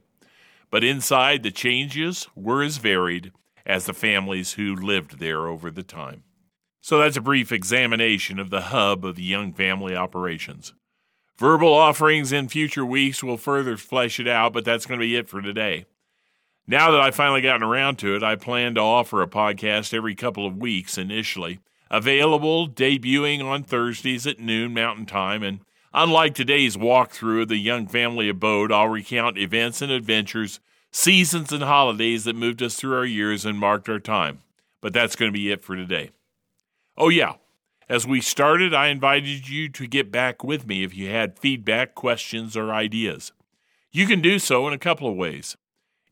But 0.71 0.83
inside, 0.83 1.43
the 1.43 1.51
changes 1.51 2.27
were 2.35 2.63
as 2.63 2.77
varied 2.77 3.31
as 3.65 3.85
the 3.85 3.93
families 3.93 4.53
who 4.53 4.75
lived 4.75 5.19
there 5.19 5.47
over 5.47 5.69
the 5.71 5.83
time. 5.83 6.23
So 6.81 6.99
that's 6.99 7.17
a 7.17 7.21
brief 7.21 7.51
examination 7.51 8.39
of 8.39 8.49
the 8.49 8.61
hub 8.61 9.05
of 9.05 9.15
the 9.15 9.23
Young 9.23 9.53
Family 9.53 9.95
operations. 9.95 10.73
Verbal 11.37 11.73
offerings 11.73 12.31
in 12.31 12.49
future 12.49 12.85
weeks 12.85 13.23
will 13.23 13.37
further 13.37 13.77
flesh 13.77 14.19
it 14.19 14.27
out, 14.27 14.53
but 14.53 14.65
that's 14.65 14.85
going 14.85 14.99
to 14.99 15.05
be 15.05 15.15
it 15.15 15.29
for 15.29 15.41
today. 15.41 15.85
Now 16.67 16.91
that 16.91 17.01
I've 17.01 17.15
finally 17.15 17.41
gotten 17.41 17.63
around 17.63 17.97
to 17.99 18.15
it, 18.15 18.23
I 18.23 18.35
plan 18.35 18.75
to 18.75 18.81
offer 18.81 19.21
a 19.21 19.27
podcast 19.27 19.93
every 19.93 20.15
couple 20.15 20.45
of 20.45 20.57
weeks 20.57 20.97
initially, 20.97 21.59
available 21.89 22.67
debuting 22.67 23.43
on 23.43 23.63
Thursdays 23.63 24.27
at 24.27 24.39
noon 24.39 24.73
Mountain 24.73 25.05
Time. 25.05 25.41
And 25.41 25.61
unlike 25.93 26.35
today's 26.35 26.77
walkthrough 26.77 27.43
of 27.43 27.47
the 27.47 27.57
Young 27.57 27.87
Family 27.87 28.29
Abode, 28.29 28.71
I'll 28.71 28.89
recount 28.89 29.37
events 29.37 29.81
and 29.81 29.91
adventures 29.91 30.59
seasons 30.91 31.51
and 31.51 31.63
holidays 31.63 32.23
that 32.23 32.35
moved 32.35 32.61
us 32.61 32.75
through 32.75 32.95
our 32.95 33.05
years 33.05 33.45
and 33.45 33.57
marked 33.57 33.89
our 33.89 33.99
time. 33.99 34.39
But 34.81 34.93
that's 34.93 35.15
going 35.15 35.31
to 35.31 35.37
be 35.37 35.51
it 35.51 35.63
for 35.63 35.75
today. 35.75 36.11
Oh, 36.97 37.09
yeah. 37.09 37.33
As 37.87 38.05
we 38.05 38.21
started, 38.21 38.73
I 38.73 38.87
invited 38.87 39.49
you 39.49 39.67
to 39.69 39.87
get 39.87 40.11
back 40.11 40.43
with 40.43 40.67
me 40.67 40.83
if 40.83 40.95
you 40.95 41.09
had 41.09 41.39
feedback, 41.39 41.95
questions, 41.95 42.55
or 42.55 42.71
ideas. 42.71 43.31
You 43.91 44.05
can 44.05 44.21
do 44.21 44.37
so 44.37 44.67
in 44.67 44.73
a 44.73 44.77
couple 44.77 45.09
of 45.09 45.15
ways. 45.15 45.57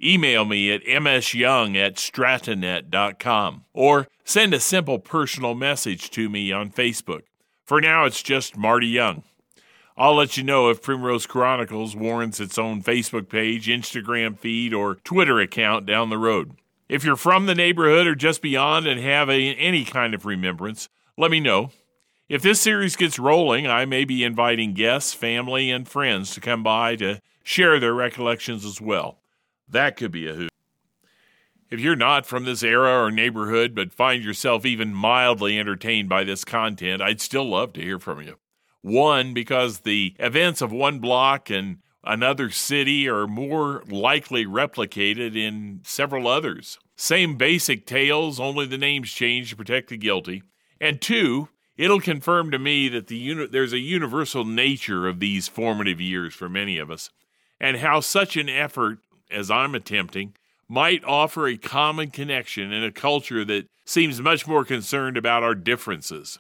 Email 0.04 0.46
me 0.46 0.72
at 0.72 0.84
msyoung 0.84 1.76
at 1.76 1.96
stratanet.com 1.96 3.66
or 3.74 4.08
send 4.24 4.54
a 4.54 4.60
simple 4.60 5.00
personal 5.00 5.56
message 5.56 6.10
to 6.12 6.30
me 6.30 6.52
on 6.52 6.72
Facebook. 6.72 7.22
For 7.64 7.82
now, 7.82 8.06
it's 8.06 8.24
just 8.24 8.58
Marty 8.58 8.88
Young. 8.88 9.24
I'll 10.00 10.14
let 10.14 10.38
you 10.38 10.44
know 10.44 10.70
if 10.70 10.84
Primrose 10.84 11.26
Chronicles 11.26 11.96
warrants 11.96 12.40
its 12.40 12.60
own 12.60 12.84
Facebook 12.84 13.30
page, 13.30 13.68
Instagram 13.68 14.38
feed, 14.38 14.72
or 14.72 14.96
Twitter 14.96 15.40
account 15.40 15.88
down 15.88 16.12
the 16.12 16.20
road. 16.20 16.52
If 16.88 17.04
you're 17.04 17.16
from 17.16 17.48
the 17.48 17.56
neighborhood 17.56 18.06
or 18.06 18.14
just 18.14 18.44
beyond 18.44 18.86
and 18.86 19.02
have 19.02 19.28
a, 19.28 19.56
any 19.56 19.84
kind 19.84 20.14
of 20.14 20.24
remembrance, 20.24 20.88
let 21.18 21.32
me 21.32 21.40
know. 21.40 21.72
If 22.30 22.44
this 22.44 22.62
series 22.62 22.96
gets 22.96 23.18
rolling, 23.18 23.66
I 23.66 23.86
may 23.86 24.06
be 24.06 24.24
inviting 24.24 24.74
guests, 24.74 25.16
family, 25.16 25.72
and 25.72 25.88
friends 25.88 26.32
to 26.36 26.42
come 26.42 26.62
by 26.62 26.96
to 26.98 27.20
share 27.42 27.80
their 27.80 27.96
recollections 27.96 28.66
as 28.66 28.80
well. 28.80 29.18
That 29.68 29.98
could 29.98 30.12
be 30.12 30.28
a 30.28 30.34
hoot. 30.36 30.52
If 31.72 31.80
you're 31.80 31.96
not 31.96 32.28
from 32.28 32.46
this 32.46 32.62
era 32.62 33.04
or 33.04 33.10
neighborhood 33.10 33.74
but 33.74 33.92
find 33.92 34.24
yourself 34.24 34.64
even 34.64 34.94
mildly 34.94 35.58
entertained 35.58 36.08
by 36.08 36.24
this 36.24 36.46
content, 36.46 37.02
I'd 37.02 37.20
still 37.20 37.46
love 37.46 37.74
to 37.74 37.82
hear 37.82 37.98
from 37.98 38.22
you. 38.22 38.36
One, 38.88 39.34
because 39.34 39.80
the 39.80 40.16
events 40.18 40.62
of 40.62 40.72
one 40.72 41.00
block 41.00 41.50
and 41.50 41.80
another 42.06 42.50
city 42.50 43.10
are 43.10 43.28
more 43.28 43.84
likely 43.90 44.46
replicated 44.46 45.36
in 45.36 45.82
several 45.84 46.26
others. 46.26 46.80
Same 46.96 47.36
basic 47.36 47.86
tales, 47.86 48.40
only 48.40 48.66
the 48.66 48.78
names 48.78 49.12
change 49.12 49.50
to 49.50 49.58
protect 49.58 49.90
the 49.90 49.98
guilty. 49.98 50.42
And 50.80 51.02
two, 51.02 51.50
it'll 51.76 52.00
confirm 52.00 52.50
to 52.52 52.60
me 52.60 52.88
that 52.88 53.08
the 53.08 53.18
uni- 53.18 53.48
there's 53.48 53.74
a 53.74 53.80
universal 53.80 54.46
nature 54.46 55.06
of 55.06 55.20
these 55.20 55.50
formative 55.50 56.00
years 56.00 56.34
for 56.34 56.48
many 56.48 56.78
of 56.78 56.90
us, 56.90 57.10
and 57.60 57.78
how 57.78 58.00
such 58.00 58.38
an 58.38 58.48
effort 58.48 59.00
as 59.30 59.52
I'm 59.52 59.76
attempting 59.76 60.34
might 60.70 61.04
offer 61.04 61.46
a 61.46 61.58
common 61.58 62.10
connection 62.10 62.72
in 62.72 62.86
a 62.86 62.92
culture 62.94 63.44
that 63.44 63.68
seems 63.86 64.22
much 64.22 64.48
more 64.48 64.64
concerned 64.64 65.18
about 65.18 65.44
our 65.44 65.56
differences. 65.56 66.40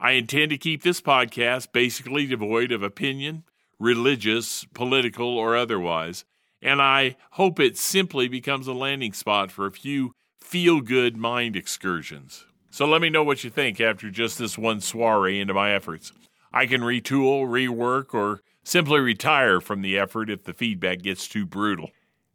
I 0.00 0.12
intend 0.12 0.50
to 0.50 0.58
keep 0.58 0.82
this 0.82 1.00
podcast 1.00 1.72
basically 1.72 2.24
devoid 2.26 2.70
of 2.70 2.84
opinion, 2.84 3.42
religious, 3.80 4.64
political, 4.72 5.36
or 5.36 5.56
otherwise, 5.56 6.24
and 6.62 6.80
I 6.80 7.16
hope 7.32 7.58
it 7.58 7.76
simply 7.76 8.28
becomes 8.28 8.68
a 8.68 8.72
landing 8.72 9.12
spot 9.12 9.50
for 9.50 9.66
a 9.66 9.72
few 9.72 10.12
feel 10.40 10.80
good 10.80 11.16
mind 11.16 11.56
excursions. 11.56 12.44
So 12.70 12.86
let 12.86 13.00
me 13.00 13.10
know 13.10 13.24
what 13.24 13.42
you 13.42 13.50
think 13.50 13.80
after 13.80 14.08
just 14.08 14.38
this 14.38 14.56
one 14.56 14.80
soiree 14.80 15.40
into 15.40 15.52
my 15.52 15.72
efforts. 15.72 16.12
I 16.52 16.66
can 16.66 16.82
retool, 16.82 17.42
rework, 17.48 18.14
or 18.14 18.40
simply 18.62 19.00
retire 19.00 19.60
from 19.60 19.82
the 19.82 19.98
effort 19.98 20.30
if 20.30 20.44
the 20.44 20.54
feedback 20.54 21.02
gets 21.02 21.26
too 21.26 21.44
brutal. 21.44 21.90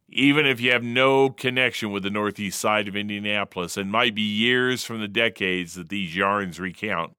Even 0.09 0.45
if 0.45 0.59
you 0.59 0.71
have 0.71 0.83
no 0.83 1.29
connection 1.29 1.91
with 1.91 2.03
the 2.03 2.09
northeast 2.09 2.59
side 2.59 2.89
of 2.89 2.95
Indianapolis 2.95 3.77
and 3.77 3.89
might 3.89 4.13
be 4.13 4.21
years 4.21 4.83
from 4.83 4.99
the 4.99 5.07
decades 5.07 5.75
that 5.75 5.89
these 5.89 6.15
yarns 6.15 6.59
recount, 6.59 7.15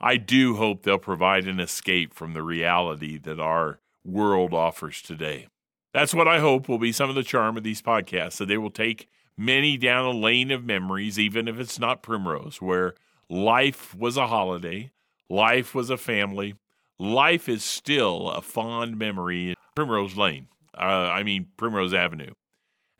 I 0.00 0.16
do 0.16 0.56
hope 0.56 0.82
they'll 0.82 0.98
provide 0.98 1.46
an 1.46 1.60
escape 1.60 2.12
from 2.12 2.32
the 2.32 2.42
reality 2.42 3.18
that 3.18 3.40
our 3.40 3.80
world 4.04 4.52
offers 4.52 5.00
today. 5.00 5.48
That's 5.92 6.14
what 6.14 6.28
I 6.28 6.40
hope 6.40 6.68
will 6.68 6.78
be 6.78 6.92
some 6.92 7.08
of 7.08 7.14
the 7.14 7.22
charm 7.22 7.56
of 7.56 7.62
these 7.62 7.80
podcasts, 7.80 8.38
that 8.38 8.46
they 8.46 8.58
will 8.58 8.70
take 8.70 9.08
many 9.36 9.76
down 9.76 10.04
a 10.04 10.10
lane 10.10 10.50
of 10.50 10.64
memories, 10.64 11.18
even 11.18 11.48
if 11.48 11.58
it's 11.58 11.78
not 11.78 12.02
Primrose, 12.02 12.60
where 12.60 12.94
life 13.30 13.94
was 13.94 14.16
a 14.16 14.26
holiday, 14.26 14.90
life 15.30 15.74
was 15.74 15.90
a 15.90 15.96
family, 15.96 16.54
life 16.98 17.48
is 17.48 17.64
still 17.64 18.30
a 18.30 18.42
fond 18.42 18.98
memory. 18.98 19.54
Primrose 19.74 20.16
Lane, 20.16 20.48
uh, 20.76 21.10
I 21.10 21.22
mean 21.22 21.48
Primrose 21.56 21.94
Avenue, 21.94 22.32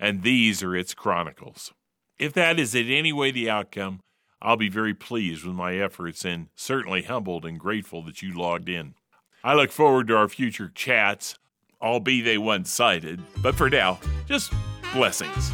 and 0.01 0.23
these 0.23 0.63
are 0.63 0.75
its 0.75 0.95
chronicles. 0.95 1.73
If 2.19 2.33
that 2.35 2.59
is 2.59 2.75
in 2.75 2.89
any 2.89 3.13
way 3.13 3.31
the 3.31 3.51
outcome, 3.51 4.01
I'll 4.45 4.59
be 4.59 4.69
very 4.69 4.93
pleased 4.93 5.47
with 5.47 5.57
my 5.57 5.77
efforts 5.77 6.23
and 6.23 6.49
certainly 6.55 7.03
humbled 7.03 7.47
and 7.47 7.59
grateful 7.59 8.03
that 8.03 8.21
you 8.21 8.39
logged 8.39 8.69
in. 8.69 8.95
I 9.43 9.55
look 9.55 9.73
forward 9.73 10.07
to 10.09 10.17
our 10.17 10.29
future 10.29 10.71
chats, 10.75 11.39
albeit 11.81 12.27
they 12.27 12.37
one 12.37 12.67
sided, 12.67 13.23
but 13.43 13.55
for 13.55 13.71
now, 13.71 13.99
just 14.27 14.53
blessings. 14.93 15.51